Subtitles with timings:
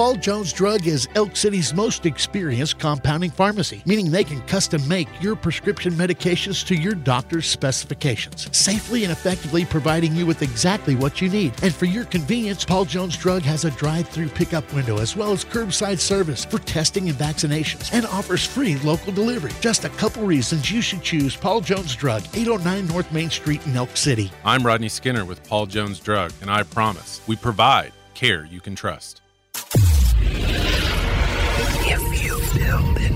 [0.00, 5.08] Paul Jones Drug is Elk City's most experienced compounding pharmacy, meaning they can custom make
[5.20, 11.20] your prescription medications to your doctor's specifications, safely and effectively providing you with exactly what
[11.20, 11.52] you need.
[11.62, 15.32] And for your convenience, Paul Jones Drug has a drive through pickup window as well
[15.32, 19.52] as curbside service for testing and vaccinations and offers free local delivery.
[19.60, 23.76] Just a couple reasons you should choose Paul Jones Drug, 809 North Main Street in
[23.76, 24.32] Elk City.
[24.46, 28.74] I'm Rodney Skinner with Paul Jones Drug, and I promise we provide care you can
[28.74, 29.20] trust.
[30.32, 33.12] If you build it,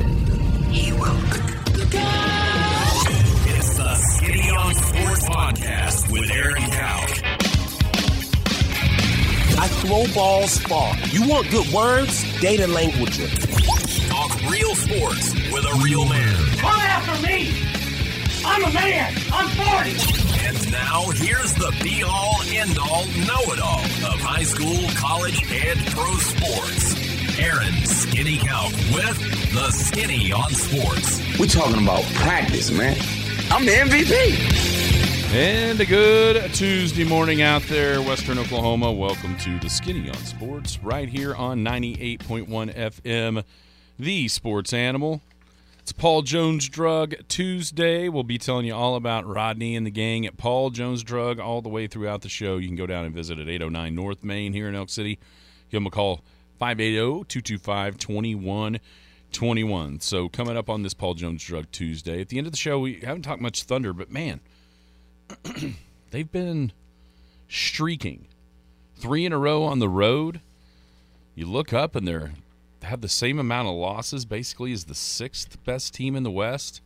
[0.73, 1.21] he will.
[3.47, 7.07] It's the Skinny on Sports Podcast with Aaron Cow.
[9.57, 10.97] I throw balls far.
[11.11, 12.25] You want good words?
[12.41, 13.19] Data language.
[14.09, 16.35] Talk real sports with a real man.
[16.59, 17.53] Come after me!
[18.47, 19.15] I'm a man!
[19.33, 19.91] I'm 40!
[20.47, 23.81] And now here's the be all end all know it all
[24.13, 27.04] of high school, college, and pro sports.
[27.39, 29.19] Aaron Skinny Cow with
[29.53, 31.21] the Skinny on Sports.
[31.39, 32.97] We're talking about practice, man.
[33.51, 35.35] I'm the MVP.
[35.35, 38.93] And a good Tuesday morning out there, Western Oklahoma.
[38.93, 43.45] Welcome to the Skinny on Sports, right here on 98.1 FM,
[43.99, 45.21] the sports animal.
[45.81, 48.09] It's Paul Jones Drug Tuesday.
[48.09, 51.63] We'll be telling you all about Rodney and the gang at Paul Jones Drug all
[51.63, 52.57] the way throughout the show.
[52.57, 55.19] You can go down and visit at 809 North Main here in Elk City.
[55.71, 56.23] Give them a call
[56.59, 60.01] 580 225 2121.
[60.01, 62.79] So, coming up on this Paul Jones Drug Tuesday, at the end of the show,
[62.79, 64.41] we haven't talked much Thunder, but man,
[66.11, 66.73] they've been
[67.49, 68.27] streaking
[68.97, 70.41] three in a row on the road.
[71.35, 72.33] You look up and they're
[72.81, 76.31] they have the same amount of losses basically as the sixth best team in the
[76.31, 76.81] West.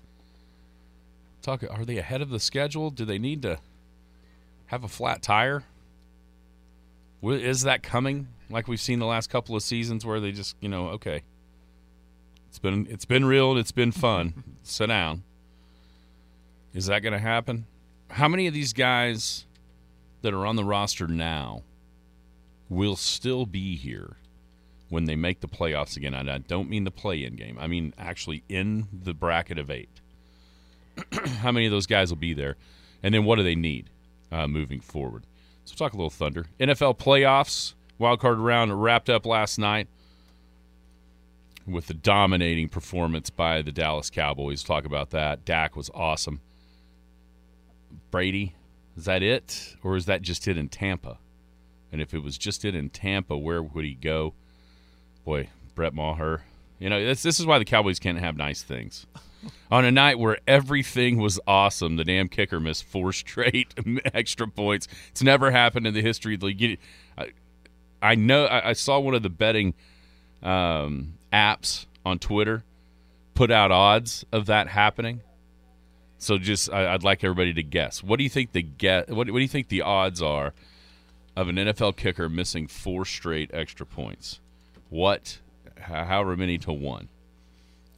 [1.43, 2.91] Talk are they ahead of the schedule?
[2.91, 3.59] Do they need to
[4.67, 5.65] have a flat tire?
[7.23, 8.29] Is that coming?
[8.51, 11.23] Like we've seen the last couple of seasons where they just, you know, okay.
[12.49, 14.43] It's been it's been real and it's been fun.
[14.63, 15.23] Sit down.
[16.73, 17.67] Is that going to happen?
[18.11, 19.47] How many of these guys
[20.23, 21.63] that are on the roster now
[22.69, 24.17] will still be here
[24.89, 26.15] when they make the playoffs again?
[26.15, 27.59] And I don't mean the play-in game.
[27.61, 30.01] I mean actually in the bracket of eight.
[31.41, 32.57] How many of those guys will be there?
[33.03, 33.91] And then what do they need
[34.33, 35.25] uh, moving forward?
[35.65, 36.47] So talk a little Thunder.
[36.59, 39.89] NFL playoffs wild card round wrapped up last night
[41.67, 44.63] with the dominating performance by the Dallas Cowboys.
[44.63, 45.45] Talk about that.
[45.45, 46.41] Dak was awesome.
[48.11, 48.55] Brady,
[48.97, 51.19] is that it, or is that just it in Tampa?
[51.93, 54.35] And if it was just it in Tampa, where would he go?
[55.25, 56.43] Boy, Brett Maher.
[56.79, 59.07] You know, this, this is why the Cowboys can't have nice things.
[59.71, 63.75] On a night where everything was awesome, the damn kicker missed four straight
[64.15, 64.89] extra points.
[65.11, 66.61] It's never happened in the history of the league.
[66.61, 66.77] You-
[67.17, 67.31] I,
[68.01, 68.47] I know.
[68.47, 69.75] I, I saw one of the betting
[70.43, 72.65] um, apps on Twitter
[73.35, 75.21] put out odds of that happening.
[76.19, 78.03] So just, I, I'd like everybody to guess.
[78.03, 79.09] What do you think the get?
[79.09, 80.53] What, what do you think the odds are
[81.37, 84.41] of an NFL kicker missing four straight extra points?
[84.91, 85.39] What?
[85.81, 87.09] However many to one.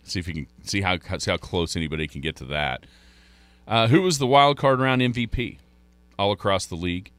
[0.05, 2.85] See if you can see how see how close anybody can get to that.
[3.67, 5.59] Uh, who was the wild card round MVP
[6.19, 7.11] all across the league?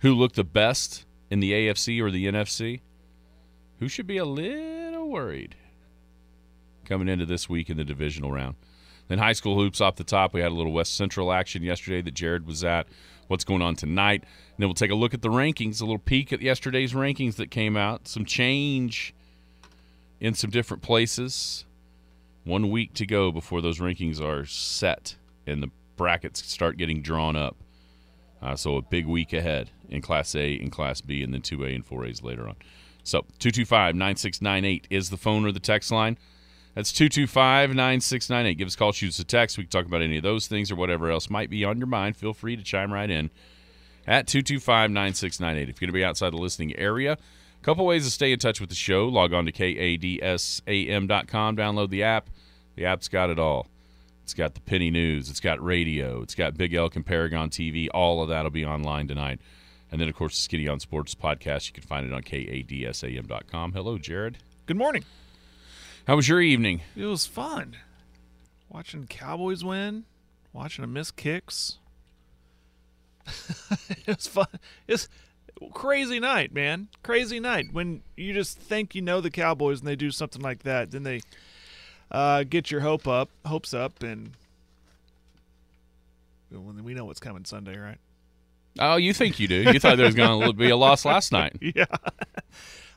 [0.00, 2.80] Who looked the best in the AFC or the NFC?
[3.80, 5.56] Who should be a little worried
[6.84, 8.56] coming into this week in the divisional round?
[9.08, 10.32] Then high school hoops off the top.
[10.32, 12.86] We had a little West Central action yesterday that Jared was at.
[13.28, 14.22] What's going on tonight?
[14.22, 17.36] And then we'll take a look at the rankings, a little peek at yesterday's rankings
[17.36, 18.08] that came out.
[18.08, 19.14] Some change
[20.20, 21.64] in some different places.
[22.44, 27.36] One week to go before those rankings are set and the brackets start getting drawn
[27.36, 27.56] up.
[28.42, 31.74] Uh, so a big week ahead in Class A and Class B, and then 2A
[31.74, 32.56] and 4As later on.
[33.02, 36.18] So 225 9698 is the phone or the text line.
[36.74, 38.54] That's 225 9698.
[38.54, 39.56] Give us a call, shoot us a text.
[39.56, 41.86] We can talk about any of those things or whatever else might be on your
[41.86, 42.16] mind.
[42.16, 43.30] Feel free to chime right in
[44.06, 45.68] at 225 9698.
[45.68, 48.38] If you're going to be outside the listening area, a couple ways to stay in
[48.38, 49.06] touch with the show.
[49.06, 52.30] Log on to kadsam.com, download the app.
[52.74, 53.68] The app's got it all.
[54.24, 57.88] It's got the Penny News, it's got radio, it's got Big Elk and Paragon TV.
[57.92, 59.38] All of that will be online tonight.
[59.92, 61.66] And then, of course, the Skinny on Sports podcast.
[61.66, 63.72] You can find it on kadsam.com.
[63.74, 64.38] Hello, Jared.
[64.64, 65.04] Good morning.
[66.06, 66.80] How was your evening?
[66.96, 67.76] It was fun.
[68.70, 70.04] Watching Cowboys win,
[70.54, 71.76] watching them miss kicks.
[74.06, 74.46] it was fun.
[74.88, 75.06] It's
[75.74, 76.88] crazy night, man.
[77.02, 77.66] Crazy night.
[77.72, 81.02] When you just think you know the Cowboys and they do something like that, then
[81.02, 81.20] they
[82.10, 84.30] uh, get your hope up, hopes up, and
[86.50, 87.98] we know what's coming Sunday, right?
[88.78, 89.62] Oh, you think you do?
[89.72, 91.56] You thought there was going to be a loss last night.
[91.74, 91.86] Yeah.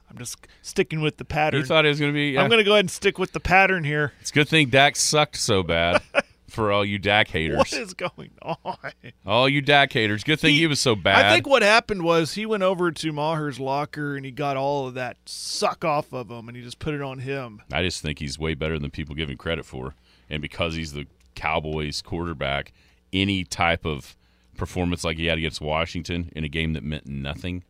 [0.10, 1.60] I'm just sticking with the pattern.
[1.60, 2.30] You thought it was going to be.
[2.32, 2.42] Yeah.
[2.42, 4.14] I'm going to go ahead and stick with the pattern here.
[4.22, 6.02] It's a good thing Dak sucked so bad
[6.48, 7.58] for all you Dak haters.
[7.58, 8.78] What is going on?
[9.26, 10.24] All you Dak haters.
[10.24, 11.26] Good thing he, was so bad.
[11.26, 14.88] I think what happened was he went over to Maher's locker and he got all
[14.88, 17.62] of that suck off of him and he just put it on him.
[17.72, 19.96] I just think he's way better than people give him credit for.
[20.30, 22.74] And because he's the Cowboys quarterback,
[23.14, 24.16] any type of
[24.58, 27.64] performance like he had against Washington in a game that meant nothing,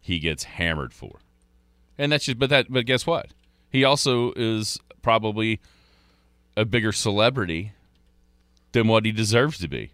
[0.00, 1.20] he gets hammered for.
[1.96, 3.28] And that's just but that but guess what?
[3.70, 5.60] He also is probably
[6.56, 7.72] a bigger celebrity
[8.72, 9.90] than what he deserves to be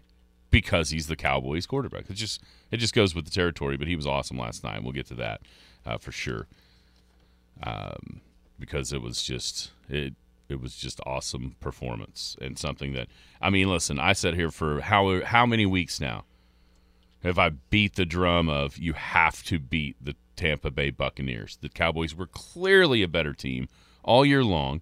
[0.49, 2.09] because he's the Cowboys quarterback.
[2.09, 3.77] It just it just goes with the territory.
[3.77, 4.83] But he was awesome last night.
[4.83, 5.41] We'll get to that
[5.85, 6.47] uh, for sure.
[7.63, 8.21] Um,
[8.59, 10.13] because it was just it
[10.49, 13.07] it was just awesome performance and something that
[13.41, 13.69] I mean.
[13.69, 16.25] Listen, I sat here for how how many weeks now
[17.23, 21.57] have I beat the drum of you have to beat the Tampa Bay Buccaneers.
[21.61, 23.69] The Cowboys were clearly a better team
[24.03, 24.81] all year long.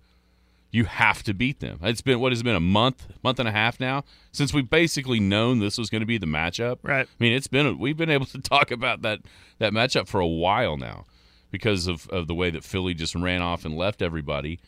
[0.72, 1.80] You have to beat them.
[1.82, 4.70] It's been what has it been a month, month and a half now since we've
[4.70, 6.78] basically known this was going to be the matchup.
[6.84, 7.08] Right.
[7.08, 9.20] I mean, it's been we've been able to talk about that
[9.58, 11.06] that matchup for a while now
[11.52, 14.60] because of of the way that Philly just ran off and left everybody,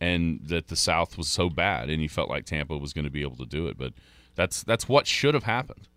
[0.00, 3.10] and that the South was so bad, and you felt like Tampa was going to
[3.10, 3.78] be able to do it.
[3.78, 3.94] But
[4.34, 5.88] that's that's what should have happened,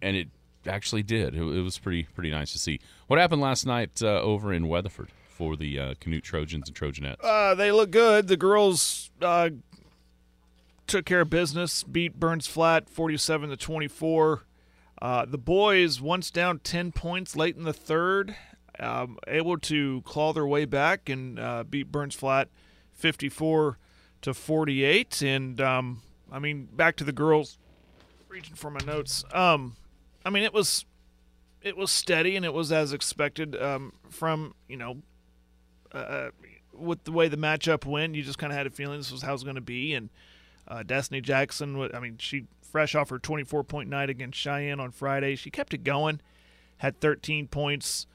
[0.00, 0.28] and it
[0.66, 1.34] actually did.
[1.34, 2.80] It, it was pretty pretty nice to see.
[3.08, 5.08] What happened last night uh, over in Weatherford?
[5.42, 7.16] For the uh, Canute Trojans and Trojanettes?
[7.20, 8.28] Uh, they look good.
[8.28, 9.50] The girls uh,
[10.86, 14.44] took care of business, beat Burns Flat 47 to 24.
[15.00, 18.36] Uh, the boys, once down 10 points late in the third,
[18.78, 22.48] um, able to claw their way back and uh, beat Burns Flat
[22.92, 23.78] 54
[24.20, 25.22] to 48.
[25.22, 27.58] And um, I mean, back to the girls.
[28.28, 29.24] Reaching for my notes.
[29.34, 29.74] Um,
[30.24, 30.84] I mean, it was
[31.62, 35.02] it was steady and it was as expected um, from you know
[35.92, 36.30] uh,
[36.72, 39.22] with the way the matchup went, you just kind of had a feeling this was
[39.22, 39.94] how it was going to be.
[39.94, 40.10] And
[40.68, 44.90] uh, Destiny Jackson, I mean, she fresh off her 24 point night against Cheyenne on
[44.90, 46.20] Friday, she kept it going,
[46.78, 48.06] had 13 points,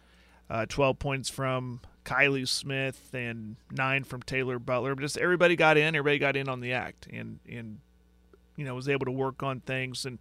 [0.50, 4.96] uh, 12 points from Kylie Smith, and nine from Taylor Butler.
[4.96, 7.80] Just everybody got in, everybody got in on the act, and and
[8.56, 10.06] you know was able to work on things.
[10.06, 10.20] And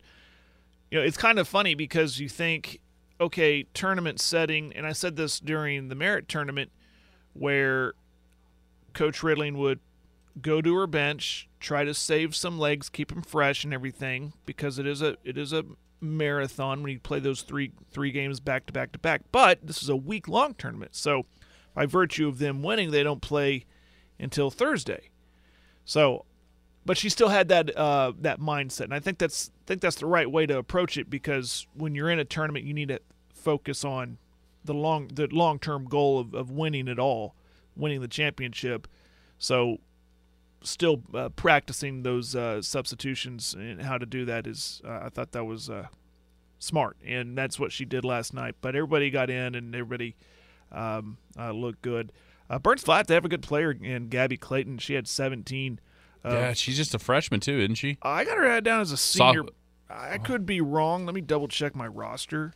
[0.91, 2.81] you know, it's kind of funny because you think,
[3.20, 6.70] okay, tournament setting, and I said this during the Merritt tournament
[7.38, 7.94] where
[8.94, 9.80] Coach Ridling would
[10.40, 14.78] go to her bench, try to save some legs, keep them fresh and everything, because
[14.78, 15.64] it is a it is a
[16.00, 19.22] marathon when you play those three three games back to back to back.
[19.32, 21.26] But this is a week long tournament, so
[21.74, 23.66] by virtue of them winning, they don't play
[24.18, 25.10] until Thursday.
[25.84, 26.24] So,
[26.84, 29.96] but she still had that uh, that mindset, and I think that's I think that's
[29.96, 33.00] the right way to approach it because when you're in a tournament, you need to
[33.34, 34.18] focus on
[34.66, 37.34] the long the long term goal of, of winning it all,
[37.74, 38.86] winning the championship.
[39.38, 39.78] So,
[40.62, 45.32] still uh, practicing those uh, substitutions and how to do that is uh, I thought
[45.32, 45.86] that was uh,
[46.58, 48.56] smart, and that's what she did last night.
[48.60, 50.16] But everybody got in, and everybody
[50.72, 52.12] um, uh, looked good.
[52.48, 54.78] Uh, Burns Flat, they have a good player in Gabby Clayton.
[54.78, 55.80] She had 17.
[56.24, 57.98] yeah, she's just a freshman too, isn't she?
[58.02, 59.44] I got her down as a senior.
[59.88, 61.06] I could be wrong.
[61.06, 62.52] Let me double check my roster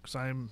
[0.00, 0.50] because I'm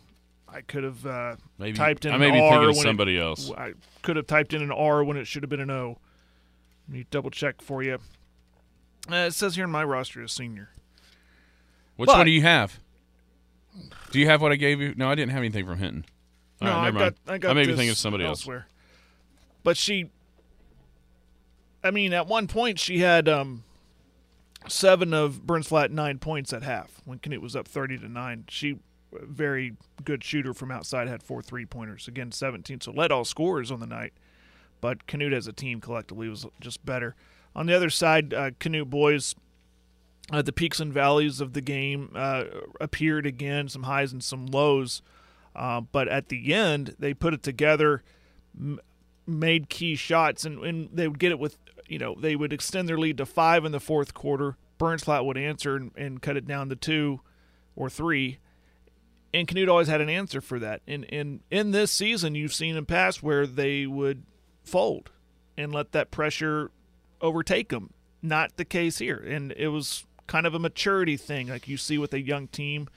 [0.52, 3.16] I could have uh, maybe, typed in I may an be R thinking of somebody
[3.16, 3.50] it, else.
[3.52, 5.98] I could have typed in an R when it should have been an O.
[6.88, 7.98] Let me double check for you.
[9.10, 10.70] Uh, it says here in my roster as senior.
[11.96, 12.80] Which But- one do you have?
[14.10, 14.94] Do you have what I gave you?
[14.96, 16.04] No, I didn't have anything from Hinton.
[16.60, 17.16] All no, right, I never got mind.
[17.28, 18.48] I got may be thinking of somebody else.
[19.62, 20.10] But she,
[21.84, 23.62] I mean, at one point she had um,
[24.66, 28.44] seven of Burns Flat nine points at half when Canute was up thirty to nine.
[28.48, 28.78] She,
[29.12, 29.74] very
[30.04, 32.80] good shooter from outside, had four three pointers again, seventeen.
[32.80, 34.12] So led all scorers on the night.
[34.80, 37.14] But Canute as a team collectively was just better.
[37.54, 39.34] On the other side, uh, Canute boys.
[40.32, 42.44] Uh, the peaks and valleys of the game uh,
[42.80, 45.02] appeared again, some highs and some lows.
[45.56, 48.04] Uh, but at the end, they put it together,
[48.56, 48.78] m-
[49.26, 52.88] made key shots, and, and they would get it with, you know, they would extend
[52.88, 54.56] their lead to five in the fourth quarter.
[54.78, 57.20] Burns Flat would answer and, and cut it down to two
[57.74, 58.38] or three.
[59.32, 60.82] And Canute always had an answer for that.
[60.88, 64.24] And, and in this season, you've seen in past where they would
[64.64, 65.10] fold
[65.56, 66.70] and let that pressure
[67.20, 67.92] overtake them.
[68.22, 69.16] Not the case here.
[69.16, 72.88] And it was kind of a maturity thing, like you see with a young team.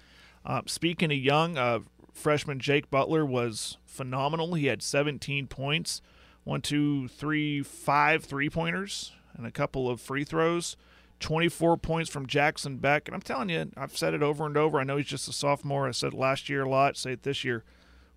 [0.46, 1.80] Uh, speaking of young, uh,
[2.14, 4.54] freshman Jake Butler was phenomenal.
[4.56, 6.02] He had 17 points,
[6.44, 10.76] one, two, three, five three pointers, and a couple of free throws.
[11.24, 13.08] 24 points from Jackson Beck.
[13.08, 14.78] And I'm telling you, I've said it over and over.
[14.78, 15.88] I know he's just a sophomore.
[15.88, 17.64] I said last year a lot, say it this year.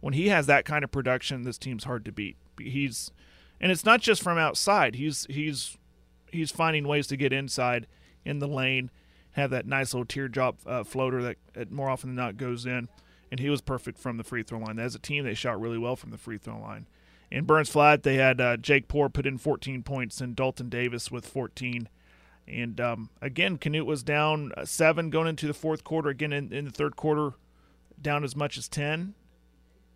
[0.01, 2.37] when he has that kind of production, this team's hard to beat.
[2.61, 3.13] He's
[3.61, 4.97] and it's not just from outside.
[4.97, 5.79] He's he's
[6.33, 7.87] he's finding ways to get inside
[8.25, 8.91] in the lane,
[9.33, 12.89] have that nice little teardrop uh, floater that, that more often than not goes in,
[13.31, 14.81] and he was perfect from the free throw line.
[14.81, 16.87] As a team, they shot really well from the free throw line.
[17.31, 21.11] In Burns Flat, they had uh, Jake Poor put in 14 points and Dalton Davis
[21.11, 21.89] with 14.
[22.49, 26.11] And um, again, Canute was down uh, seven going into the fourth quarter.
[26.11, 27.33] Again, in, in the third quarter,
[28.01, 29.15] down as much as 10.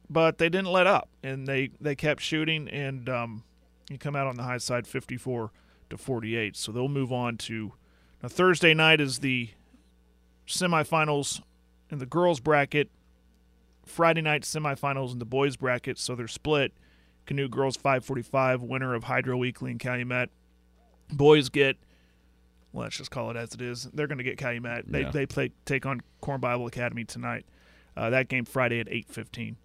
[0.09, 3.45] But they didn't let up, and they, they kept shooting, and um,
[3.89, 5.53] you come out on the high side 54
[5.91, 6.57] to 48.
[6.57, 7.73] So they'll move on to
[8.23, 9.51] now Thursday night is the
[10.47, 11.41] semifinals
[11.91, 12.91] in the girls bracket.
[13.87, 16.73] Friday night semifinals in the boys bracket, so they're split.
[17.27, 20.31] Canute girls 545, winner of Hydro-Eakly and Calumet.
[21.13, 21.77] Boys get,
[22.73, 23.85] let's just call it as it is.
[23.93, 24.85] They're going to get Calumet.
[24.87, 25.11] They Yeah.
[25.11, 27.45] they play take on Corn Bible Academy tonight.
[27.97, 29.57] Uh, that game Friday at 8:15.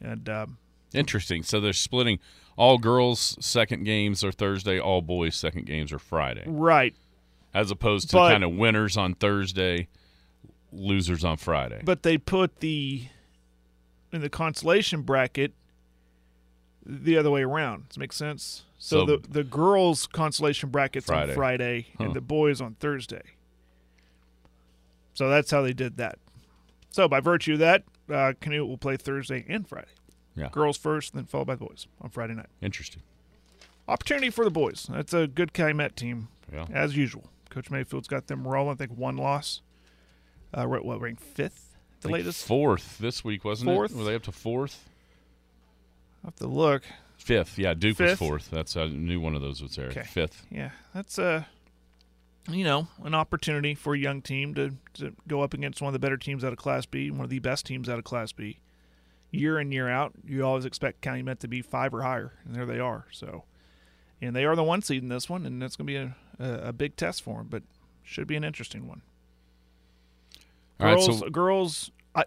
[0.00, 0.58] And um,
[0.94, 1.42] Interesting.
[1.42, 2.18] So they're splitting
[2.56, 6.94] all girls' second games are Thursday, all boys' second games are Friday, right,
[7.54, 9.88] as opposed to But- kind of winners on Thursday,
[10.70, 11.80] losers on Friday.
[11.84, 13.06] but they put the
[14.12, 15.52] in the consolation bracket
[16.84, 17.88] the other way around.
[17.88, 18.64] Does that make sense?
[18.84, 21.30] So, So- the the girls consolation brackets Friday.
[21.30, 22.04] on Friday Huh.
[22.04, 23.22] and the boys on Thursday.
[25.14, 26.18] So that's how they did that.
[26.90, 29.92] So by virtue of that, uh, Canute will play Thursday and Friday.
[30.34, 30.48] Yeah.
[30.50, 32.48] Girls first, then followed by the boys on Friday night.
[32.60, 33.02] Interesting.
[33.86, 34.88] Opportunity for the boys.
[34.90, 36.66] That's a good Calumet team, Yeah.
[36.72, 37.30] as usual.
[37.50, 38.72] Coach Mayfield's got them rolling.
[38.72, 39.60] I think one loss.
[40.52, 41.76] Uh, what, what ranked fifth?
[42.00, 42.44] The latest.
[42.46, 43.92] fourth this week wasn't Fourth?
[43.92, 43.96] it?
[43.96, 44.88] Were they up to fourth?
[46.24, 46.82] I have to look.
[47.22, 47.56] Fifth.
[47.56, 48.50] Yeah, Duke was fourth.
[48.50, 49.86] That's I knew one of those was there.
[49.86, 50.02] Okay.
[50.02, 50.44] Fifth.
[50.50, 51.46] Yeah, that's a
[52.50, 55.92] you know an opportunity for a young team to, to go up against one of
[55.92, 58.32] the better teams out of Class B, one of the best teams out of Class
[58.32, 58.58] B.
[59.30, 62.66] Year in year out, you always expect Calumet to be five or higher, and there
[62.66, 63.06] they are.
[63.12, 63.44] So,
[64.20, 66.16] and they are the one seed in this one, and that's going to be a,
[66.38, 67.62] a, a big test for them, but
[68.02, 69.00] should be an interesting one.
[70.80, 72.24] All right, Girls, so girls, I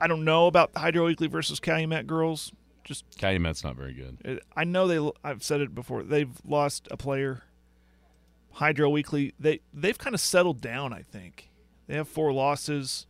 [0.00, 2.52] I don't know about Hydro-Eakly versus Calumet girls.
[2.84, 4.18] Just Calumet's not very good.
[4.24, 5.10] it- I know they.
[5.24, 6.02] I've said it before.
[6.02, 7.42] They've lost a player.
[8.54, 9.32] Hydro-Eakly.
[9.40, 10.92] They they've kind of settled down.
[10.92, 11.50] I think
[11.86, 13.06] they have four losses.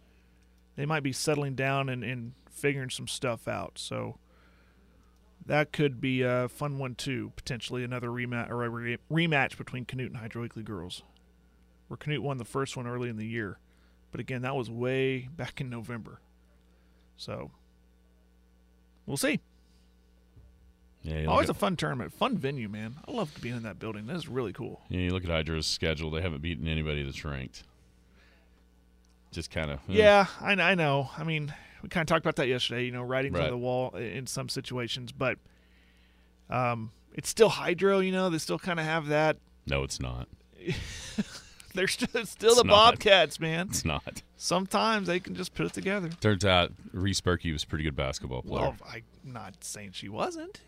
[0.76, 3.73] They might be settling down and, and figuring some stuff out.
[3.76, 4.19] So
[5.45, 7.33] that could be a fun one too.
[7.37, 11.02] Potentially another rematch or a re- rematch between Canute and Hydro-Eakly girls.
[11.88, 13.59] Where Canute won the first one early in the year,
[14.12, 16.21] but again that was way back in November.
[17.17, 17.50] So
[19.05, 19.41] we'll see.
[21.04, 22.97] Yeah, Always a fun tournament, fun venue, man.
[23.09, 24.06] I love being in that building.
[24.06, 24.80] This is really cool.
[24.88, 26.11] yeah, you look at Hydra's schedule.
[26.11, 27.64] They haven't beaten anybody that's ranked.
[29.32, 31.11] Just kind of Yeah, I, I know.
[31.16, 32.85] I mean, we kind of talked about that yesterday.
[32.85, 33.50] You know, riding Right.
[33.50, 35.38] the wall in some situations, but
[36.50, 37.99] um, it's still hydro.
[38.00, 39.38] You know, they still kind of have that.
[39.66, 40.28] No, it's not.
[41.75, 42.92] They're still, still It's the not.
[42.94, 43.68] Bobcats, man.
[43.71, 44.23] It's not.
[44.37, 46.11] Sometimes they can just put it together.
[46.21, 48.61] Turns out Reese Berkey was a pretty good basketball player.
[48.64, 50.61] Well, I'm not saying she wasn't.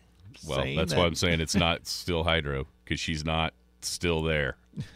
[0.47, 4.57] Well, that's that- why I'm saying it's not still Hydro because she's not still there.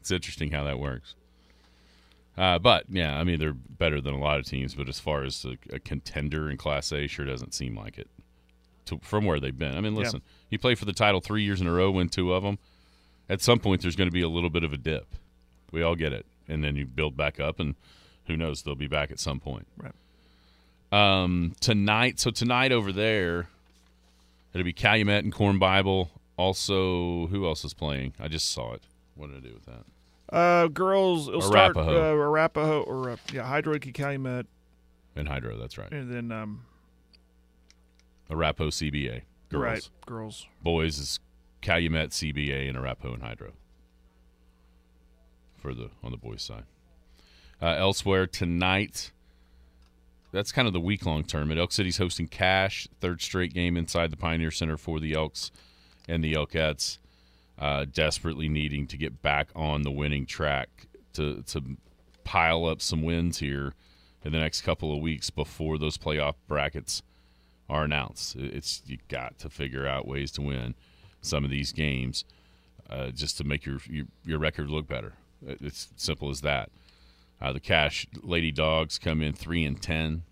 [0.00, 1.14] it's interesting how that works.
[2.36, 5.24] Uh, but yeah, I mean they're better than a lot of teams, but as far
[5.24, 8.08] as a, a contender in Class A, sure doesn't seem like it.
[8.86, 10.00] To, from where they've been, I mean, Yeah.
[10.02, 12.58] listen, you play for the title three years in a row, win two of them.
[13.28, 15.06] At some point, there's going to be a little bit of a dip.
[15.72, 17.74] We all get it, and then you build back up, and
[18.26, 18.62] who knows?
[18.62, 19.66] They'll be back at some point.
[19.76, 19.92] Right.
[20.90, 23.48] Um, tonight, so tonight over there,
[24.58, 26.10] it'll be Calumet and Corn Bible.
[26.36, 28.14] Also, who else is playing?
[28.18, 28.82] I just saw it.
[29.14, 30.34] What did I do with that?
[30.34, 31.80] Uh, girls, it'll start uh.
[31.80, 34.46] Arapaho or uh, yeah, Hydro-Eakly Calumet,
[35.16, 35.90] And Hydro, that's right.
[35.90, 36.64] and then um,
[38.30, 39.22] Arapaho CBA.
[39.48, 39.62] Girls.
[39.62, 40.46] right, girls.
[40.62, 41.20] Boys is
[41.62, 43.52] Calumet CBA and Arapaho and Hydro.
[45.56, 46.64] For the on the boys side.
[47.60, 49.10] Uh, elsewhere tonight,
[50.32, 51.58] that's kind of the week long tournament.
[51.58, 55.50] Elk City's hosting Cache, third straight game inside the Pioneer Center for the Elks
[56.08, 56.98] and the Elkettes,
[57.58, 60.68] uh, desperately needing to get back on the winning track
[61.14, 61.62] to to
[62.24, 63.74] pile up some wins here
[64.24, 67.02] in the next couple of weeks before those playoff brackets
[67.68, 68.36] are announced.
[68.36, 70.74] It's you got to figure out ways to win
[71.20, 72.24] some of these games,
[72.88, 75.14] uh, just to make your, your your record look better.
[75.46, 76.70] It's simple as that.
[77.40, 80.22] Uh, the Cache Lady Dogs come in three and ten,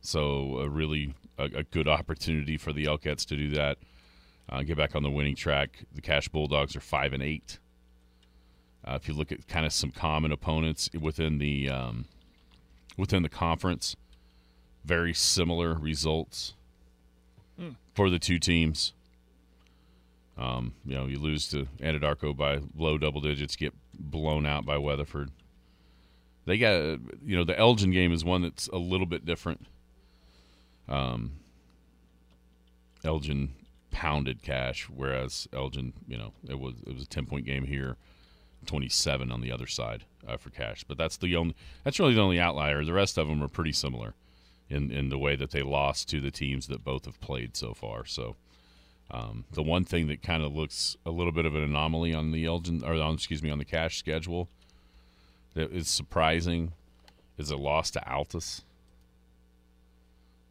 [0.00, 3.78] so a really a, a good opportunity for the Elkettes to do that.
[4.48, 5.84] Uh, get back on the winning track.
[5.94, 7.58] The Cache Bulldogs are five and eight.
[8.84, 12.04] Uh, if you look at kind of some common opponents within the um,
[12.96, 13.96] within the conference,
[14.84, 16.54] very similar results
[17.94, 18.92] for the two teams.
[20.38, 24.78] Um, you know, you lose to Anadarko by low double digits, get blown out by
[24.78, 25.30] Weatherford.
[26.50, 29.66] They got, you know, the Elgin game is one that's a little bit different.
[30.88, 31.34] Um,
[33.04, 33.54] Elgin
[33.92, 37.98] pounded Cache, whereas Elgin, you know, it was it was a ten point game here,
[38.66, 40.82] twenty seven on the other side uh, for Cache.
[40.82, 41.54] But that's the only
[41.84, 42.84] that's really the only outlier.
[42.84, 44.14] The rest of them are pretty similar
[44.68, 47.74] in in the way that they lost to the teams that both have played so
[47.74, 48.04] far.
[48.04, 48.34] So.
[49.12, 52.30] Um, the one thing that kind of looks a little bit of an anomaly on
[52.30, 54.48] the Elgin, or on, excuse me, on the Cache schedule,
[55.54, 56.72] that is surprising,
[57.38, 58.62] is a loss to Altus.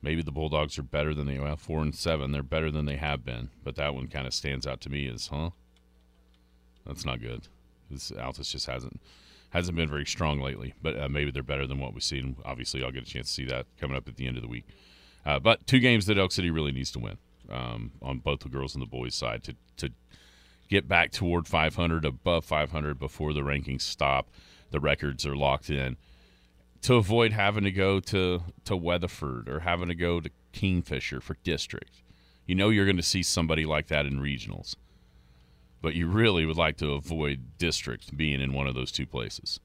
[0.01, 2.31] Maybe the Bulldogs are better than they well four and seven.
[2.31, 5.07] They're better than they have been, but that one kind of stands out to me
[5.07, 5.49] as, huh?
[6.85, 7.47] That's not good.
[7.91, 8.99] This Altus just hasn't
[9.49, 12.35] hasn't been very strong lately, but uh, maybe they're better than what we've seen.
[12.45, 14.49] Obviously, I'll get a chance to see that coming up at the end of the
[14.49, 14.65] week.
[15.25, 17.17] Uh, but two games that Elk City really needs to win
[17.51, 19.91] um, on both the girls and the boys side to to
[20.69, 24.29] get back toward 500, above 500 before the rankings stop.
[24.71, 25.97] The records are locked in
[26.81, 31.35] to avoid having to go to to Weatherford or having to go to Kingfisher for
[31.43, 32.01] district.
[32.45, 34.75] You know you're going to see somebody like that in regionals,
[35.81, 39.59] but you really would like to avoid district being in one of those two places,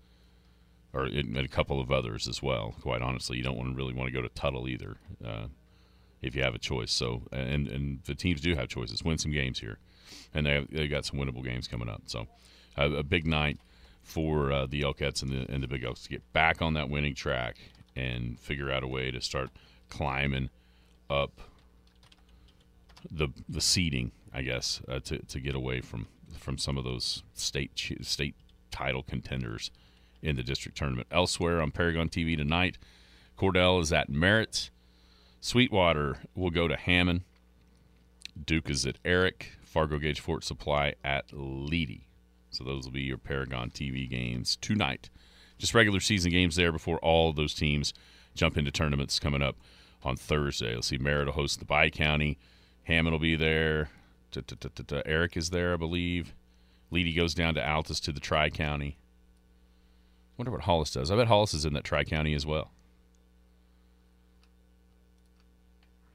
[0.92, 2.75] or in, in a couple of others as well.
[2.80, 5.46] Quite honestly, you don't want to really want to go to Tuttle either, uh,
[6.20, 6.92] if you have a choice.
[6.92, 9.02] So and and the teams do have choices.
[9.04, 9.78] Win some games here,
[10.34, 12.02] and they have, they got some winnable games coming up.
[12.06, 12.26] So
[12.76, 13.58] uh, a big night
[14.04, 16.88] for uh, the Elkettes and the and the Big Elks to get back on that
[16.88, 17.56] winning track
[17.96, 19.50] and figure out a way to start
[19.88, 20.50] climbing
[21.11, 21.40] up
[23.11, 26.06] the the seeding, I guess, uh, to to get away from
[26.38, 28.34] from some of those state state
[28.70, 29.70] title contenders
[30.23, 31.08] in the district tournament.
[31.11, 32.78] Elsewhere on Paragon TV tonight,
[33.38, 34.70] Cordell is at Merritt.
[35.40, 37.23] Sweetwater will go to Hammond.
[38.46, 39.52] Duke is at Erick.
[39.62, 42.02] Fargo Gage Fort Supply at Leedy.
[42.54, 45.10] So those will be your Paragon TV games tonight.
[45.58, 47.92] Just regular season games there before all of those teams
[48.34, 49.56] jump into tournaments coming up
[50.04, 50.72] on Thursday.
[50.72, 52.38] You'll see Merritt will host the Bi County.
[52.84, 53.90] Hammond will be there.
[55.06, 56.34] Erick is there, I believe.
[56.92, 58.98] Leedy goes down to Altus to the Tri County.
[60.36, 61.10] Wonder what Hollis does.
[61.10, 62.70] I bet Hollis is in that Tri County as well.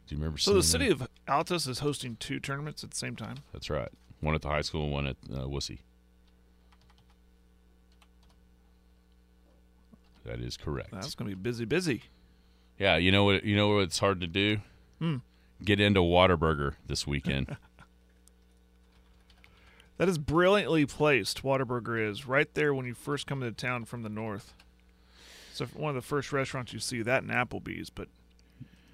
[0.07, 0.37] Do you remember?
[0.37, 1.01] So the city that?
[1.01, 3.37] of Altus is hosting two tournaments at the same time.
[3.53, 3.89] That's right.
[4.21, 5.79] One at the high school, and one at uh, Wussy.
[10.25, 10.91] That is correct.
[10.91, 12.03] That's going to be busy, busy.
[12.77, 13.43] Yeah, you know what?
[13.43, 14.59] You know what's hard to do?
[14.99, 15.17] Hmm.
[15.63, 17.57] Get into Whataburger this weekend.
[19.99, 21.43] That is brilliantly placed.
[21.43, 24.53] Whataburger is right there when you first come into town from the north.
[25.53, 28.07] So one of the first restaurants you see that and Applebee's, but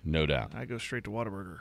[0.03, 0.53] no doubt.
[0.55, 1.59] I go straight to Whataburger.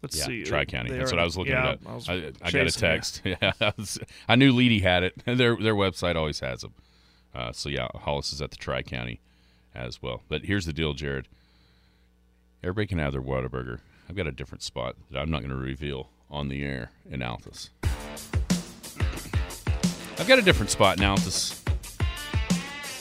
[0.00, 0.44] Let's yeah, see.
[0.44, 0.90] Tri County.
[0.90, 1.80] That's are- what I was looking yeah, at.
[1.86, 3.20] I, I, I got a text.
[3.26, 5.22] Yeah, I, was- I knew Leedy had it.
[5.26, 6.72] Their their website always has them.
[7.34, 9.20] Uh, so yeah, Hollis is at the Tri County
[9.74, 10.22] as well.
[10.28, 11.28] But here's the deal, Jared.
[12.62, 13.80] Everybody can have their Whataburger.
[14.08, 17.20] I've got a different spot that I'm not going to reveal on the air in
[17.20, 17.68] Altus.
[20.18, 21.60] I've got a different spot in Altus.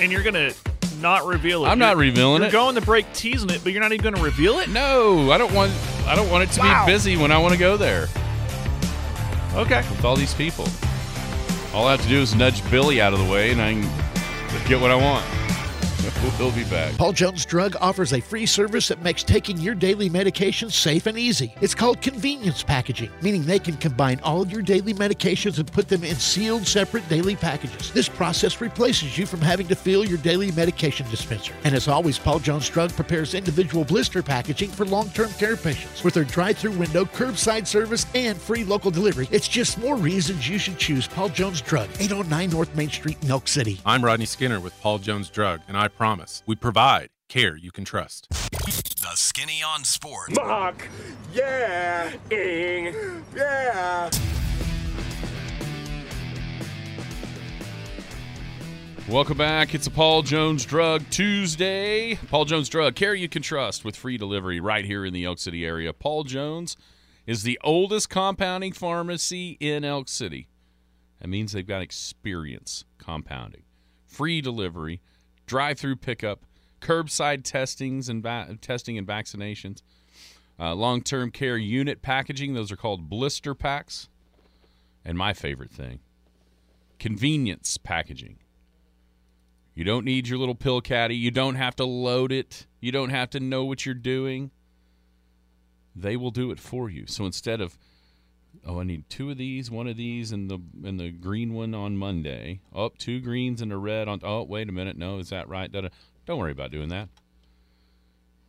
[0.01, 0.51] And you're gonna
[0.99, 1.69] not reveal it.
[1.69, 2.51] I'm not You're- revealing you're it.
[2.51, 4.69] going to break teasing it, but you're not even going to reveal it.
[4.69, 5.71] No, I don't want.
[6.05, 6.85] I don't want it to Wow.
[6.85, 8.07] be busy when I want to go there
[9.53, 9.77] Okay.
[9.89, 10.67] with all these people.
[11.73, 13.83] All I have to do is nudge Billy out of the way, and I can
[14.67, 15.25] get what I want.
[16.39, 16.95] We'll be back.
[16.97, 21.17] Paul Jones Drug offers a free service that makes taking your daily medications safe and
[21.17, 21.53] easy.
[21.61, 25.87] It's called convenience packaging, meaning they can combine all of your daily medications and put
[25.87, 27.91] them in sealed, separate daily packages.
[27.91, 31.53] This process replaces you from having to fill your daily medication dispenser.
[31.63, 36.03] And as always, Paul Jones Drug prepares individual blister packaging for long term care patients.
[36.03, 40.49] With their drive through window, curbside service, and free local delivery, it's just more reasons
[40.49, 43.79] you should choose Paul Jones Drug, 809 North Main Street in Elk City.
[43.85, 46.14] I'm Rodney Skinner with Paul Jones Drug, and I promise
[46.45, 48.27] we provide care you can trust.
[48.29, 50.35] The Skinny on Sports.
[50.35, 50.87] Mark,
[51.33, 52.93] yeah, ing,
[53.35, 54.09] yeah.
[59.07, 59.75] Welcome back.
[59.75, 62.15] It's a Paul Jones Drug Tuesday.
[62.29, 65.37] Paul Jones Drug, care you can trust with free delivery right here in the Elk
[65.37, 65.93] City area.
[65.93, 66.75] Paul Jones
[67.27, 70.47] is the oldest compounding pharmacy in Elk City.
[71.21, 73.63] That means they've got experience compounding.
[74.07, 75.01] Free delivery,
[75.45, 76.45] drive-through pickup,
[76.81, 79.81] curbside testings and va- testing and vaccinations,
[80.59, 82.53] uh, long-term care unit packaging.
[82.53, 84.09] Those are called blister packs.
[85.03, 85.99] And my favorite thing,
[86.99, 88.37] convenience packaging
[89.75, 91.17] You don't need your little pill caddy.
[91.17, 92.65] You don't have to load it.
[92.79, 94.51] You don't have to know what you're doing.
[95.95, 97.05] They will do it for you.
[97.07, 97.77] So instead of
[98.65, 101.73] oh, I need two of these, one of these, and the and the green one
[101.73, 102.59] on Monday.
[102.73, 104.19] Up Oh, two greens and a red on.
[104.23, 104.97] Oh, wait a minute.
[104.97, 105.71] No, is that right?
[105.71, 105.89] Da-da.
[106.25, 107.09] Don't worry about doing that.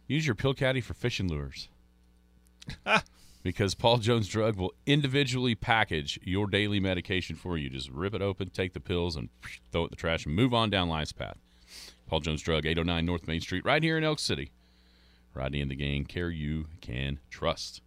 [0.07, 1.69] Use your pill caddy for fishing lures.
[3.43, 7.71] because Paul Jones Drug will individually package your daily medication for you.
[7.71, 9.29] Just rip it open, take the pills, and
[9.71, 11.37] throw it in the trash and move on down life's path.
[12.07, 14.51] Paul Jones Drug, 809 North Main Street, right here in Elk City.
[15.35, 17.83] Rodney and the gang, care you can trust.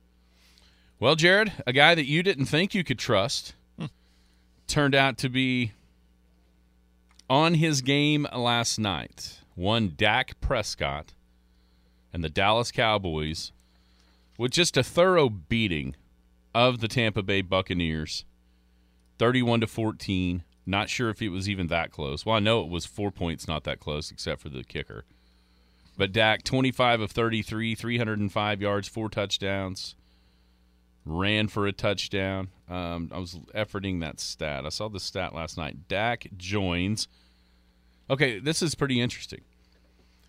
[1.02, 3.54] Well, Jared, a guy that you didn't think you could trust
[4.68, 5.72] turned out to be
[7.30, 9.40] on his game last night.
[9.56, 11.14] One Dak Prescott
[12.12, 13.54] and the Dallas Cowboys
[14.38, 15.96] with just a thorough beating
[16.54, 18.26] of the Tampa Bay Buccaneers
[19.20, 20.44] 31 to 14.
[20.66, 22.26] Not sure if it was even that close.
[22.26, 25.06] Well, I know it was 4 points not that close except for the kicker.
[25.98, 29.96] But Dak 25 of 33, 305 yards, four touchdowns.
[31.06, 32.50] Ran for a touchdown.
[32.70, 34.66] Um, I was efforting that stat.
[34.66, 35.88] I saw the stat last night.
[35.88, 37.08] Dak joins.
[38.10, 39.42] Okay, this is pretty interesting.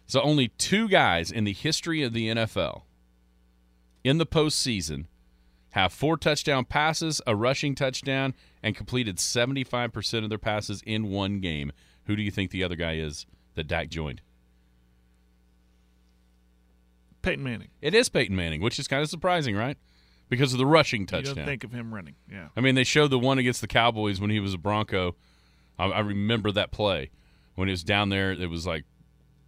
[0.07, 2.83] So only two guys in the history of the NFL
[4.03, 5.07] in the postseason
[5.71, 11.41] have four touchdown passes, a rushing touchdown, and completed 75% of their passes in one
[11.41, 11.73] game.
[12.05, 14.21] Who do you think the other guy is that Dak joined?
[17.23, 17.69] Peyton Manning.
[17.81, 19.77] It is Peyton Manning, which is kind of surprising, right?
[20.31, 21.35] Because of the rushing You touchdown.
[21.35, 22.15] don't think of him running.
[22.31, 22.49] Yeah.
[22.57, 25.17] I mean, they showed the one against the Cowboys when he was a Bronco.
[25.79, 27.11] I, I remember that play
[27.57, 28.33] when he was down there.
[28.33, 28.85] It was like